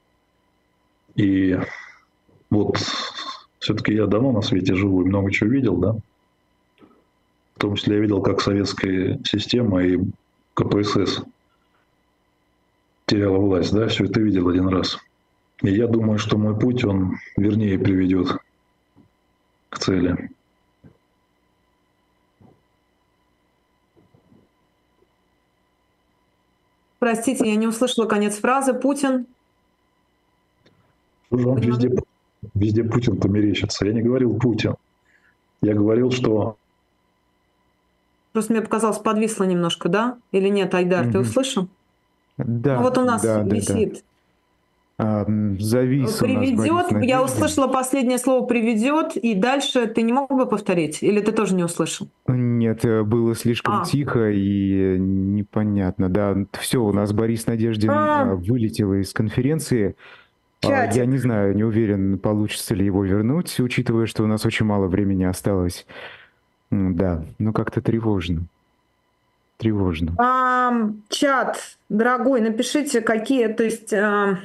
и 1.15 1.59
вот 2.49 2.77
все-таки 3.59 3.93
я 3.93 4.07
давно 4.07 4.31
на 4.31 4.41
свете 4.41 4.75
живу 4.75 5.03
и 5.03 5.07
много 5.07 5.31
чего 5.31 5.49
видел, 5.49 5.77
да. 5.77 5.95
В 7.55 7.59
том 7.59 7.75
числе 7.75 7.95
я 7.95 8.01
видел, 8.01 8.21
как 8.21 8.41
советская 8.41 9.19
система 9.23 9.83
и 9.83 9.99
КПСС 10.55 11.23
теряла 13.05 13.37
власть, 13.37 13.73
да, 13.73 13.87
все 13.87 14.05
это 14.05 14.19
видел 14.19 14.49
один 14.49 14.67
раз. 14.67 14.99
И 15.61 15.71
я 15.71 15.87
думаю, 15.87 16.19
что 16.19 16.37
мой 16.37 16.57
путь, 16.57 16.83
он 16.83 17.17
вернее 17.37 17.79
приведет 17.79 18.37
к 19.69 19.79
цели. 19.79 20.29
Простите, 26.99 27.49
я 27.49 27.55
не 27.55 27.67
услышала 27.67 28.05
конец 28.05 28.37
фразы. 28.37 28.73
Путин 28.73 29.27
вам 31.37 31.57
везде, 31.57 31.91
везде 32.53 32.83
Путин 32.83 33.17
померещится. 33.17 33.85
Я 33.85 33.93
не 33.93 34.01
говорил 34.01 34.37
Путин. 34.37 34.75
Я 35.61 35.73
говорил, 35.73 36.11
что... 36.11 36.57
Просто 38.31 38.53
мне 38.53 38.61
показалось, 38.61 38.97
подвисло 38.97 39.43
немножко, 39.43 39.89
да? 39.89 40.17
Или 40.31 40.49
нет, 40.49 40.73
Айдар, 40.73 41.05
mm 41.05 41.11
ты 41.11 41.19
услышал? 41.19 41.67
Да. 42.37 42.77
Ну, 42.77 42.81
вот 42.83 42.97
у 42.97 43.01
нас 43.01 43.21
да, 43.21 43.41
висит. 43.43 43.93
Да, 43.93 43.95
да. 43.95 44.01
А, 44.95 45.25
завис 45.59 46.17
приведет, 46.17 47.03
я 47.03 47.23
услышала 47.23 47.67
последнее 47.67 48.19
слово 48.19 48.45
приведет, 48.45 49.17
и 49.17 49.33
дальше 49.33 49.87
ты 49.87 50.03
не 50.03 50.13
мог 50.13 50.29
бы 50.29 50.45
повторить? 50.45 51.01
Или 51.01 51.19
ты 51.19 51.31
тоже 51.31 51.55
не 51.55 51.63
услышал? 51.63 52.07
Нет, 52.27 52.85
э, 52.85 53.01
было 53.01 53.35
слишком 53.35 53.81
а. 53.81 53.85
тихо 53.85 54.29
и 54.29 54.97
непонятно. 54.99 56.09
Да, 56.09 56.37
все, 56.53 56.81
у 56.81 56.93
нас 56.93 57.11
Борис 57.11 57.47
Надеждин 57.47 57.89
а. 57.89 58.35
вылетел 58.35 58.93
из 58.93 59.13
конференции. 59.13 59.95
Чатик. 60.61 60.95
Я 60.95 61.05
не 61.05 61.17
знаю, 61.17 61.55
не 61.55 61.63
уверен, 61.63 62.19
получится 62.19 62.75
ли 62.75 62.85
его 62.85 63.03
вернуть, 63.03 63.59
учитывая, 63.59 64.05
что 64.05 64.23
у 64.23 64.27
нас 64.27 64.45
очень 64.45 64.65
мало 64.65 64.87
времени 64.87 65.23
осталось. 65.23 65.85
Да, 66.69 67.25
ну 67.39 67.51
как-то 67.51 67.81
тревожно. 67.81 68.45
Тревожно. 69.57 70.15
А, 70.17 70.89
чат, 71.09 71.77
дорогой, 71.89 72.41
напишите, 72.41 73.01
какие, 73.01 73.47
то 73.47 73.63
есть... 73.63 73.93
А... 73.93 74.37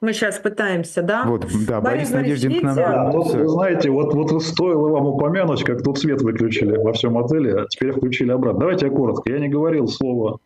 Мы 0.00 0.12
сейчас 0.12 0.38
пытаемся, 0.38 1.00
да? 1.00 1.24
Вот, 1.24 1.46
да, 1.66 1.80
Борис, 1.80 2.10
Борис 2.10 2.10
Надеждин 2.10 2.60
к 2.60 2.62
нам 2.62 2.76
вернулся. 2.76 3.38
Вы 3.38 3.48
знаете, 3.48 3.88
вот, 3.88 4.12
вот 4.12 4.42
стоило 4.42 4.90
вам 4.90 5.06
упомянуть, 5.06 5.64
как 5.64 5.82
тут 5.82 5.98
свет 5.98 6.20
выключили 6.20 6.76
во 6.76 6.92
всем 6.92 7.16
отеле, 7.16 7.62
а 7.62 7.66
теперь 7.68 7.92
включили 7.92 8.30
обратно. 8.30 8.60
Давайте 8.60 8.86
я 8.86 8.92
коротко. 8.92 9.32
Я 9.32 9.38
не 9.38 9.48
говорил 9.48 9.88
слово 9.88 10.40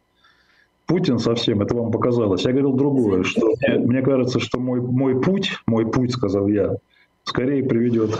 Путин 0.86 1.18
совсем, 1.18 1.60
это 1.60 1.74
вам 1.74 1.90
показалось. 1.90 2.44
Я 2.44 2.52
говорил 2.52 2.72
другое, 2.72 3.22
что 3.22 3.46
мне, 3.46 3.78
мне 3.78 4.02
кажется, 4.02 4.40
что 4.40 4.58
мой, 4.58 4.80
мой 4.80 5.20
путь, 5.20 5.52
мой 5.66 5.90
путь, 5.90 6.12
сказал 6.12 6.46
я, 6.46 6.76
скорее 7.24 7.62
приведет 7.62 8.18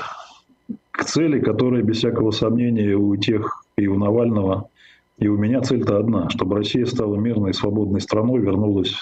к 0.99 1.05
цели, 1.05 1.39
которая, 1.39 1.83
без 1.83 1.99
всякого 1.99 2.33
сомнения, 2.33 2.97
у 2.97 3.15
тех 3.15 3.63
и 3.77 3.87
у 3.87 3.97
Навального, 3.97 4.69
и 5.19 5.29
у 5.29 5.37
меня 5.37 5.61
цель-то 5.61 5.97
одна, 5.97 6.29
чтобы 6.29 6.57
Россия 6.57 6.87
стала 6.87 7.15
мирной 7.15 7.51
и 7.51 7.55
свободной 7.55 8.01
страной, 8.01 8.41
вернулась 8.41 8.97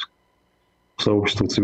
в 0.97 1.03
сообщество 1.03 1.47
цивилизации. 1.47 1.55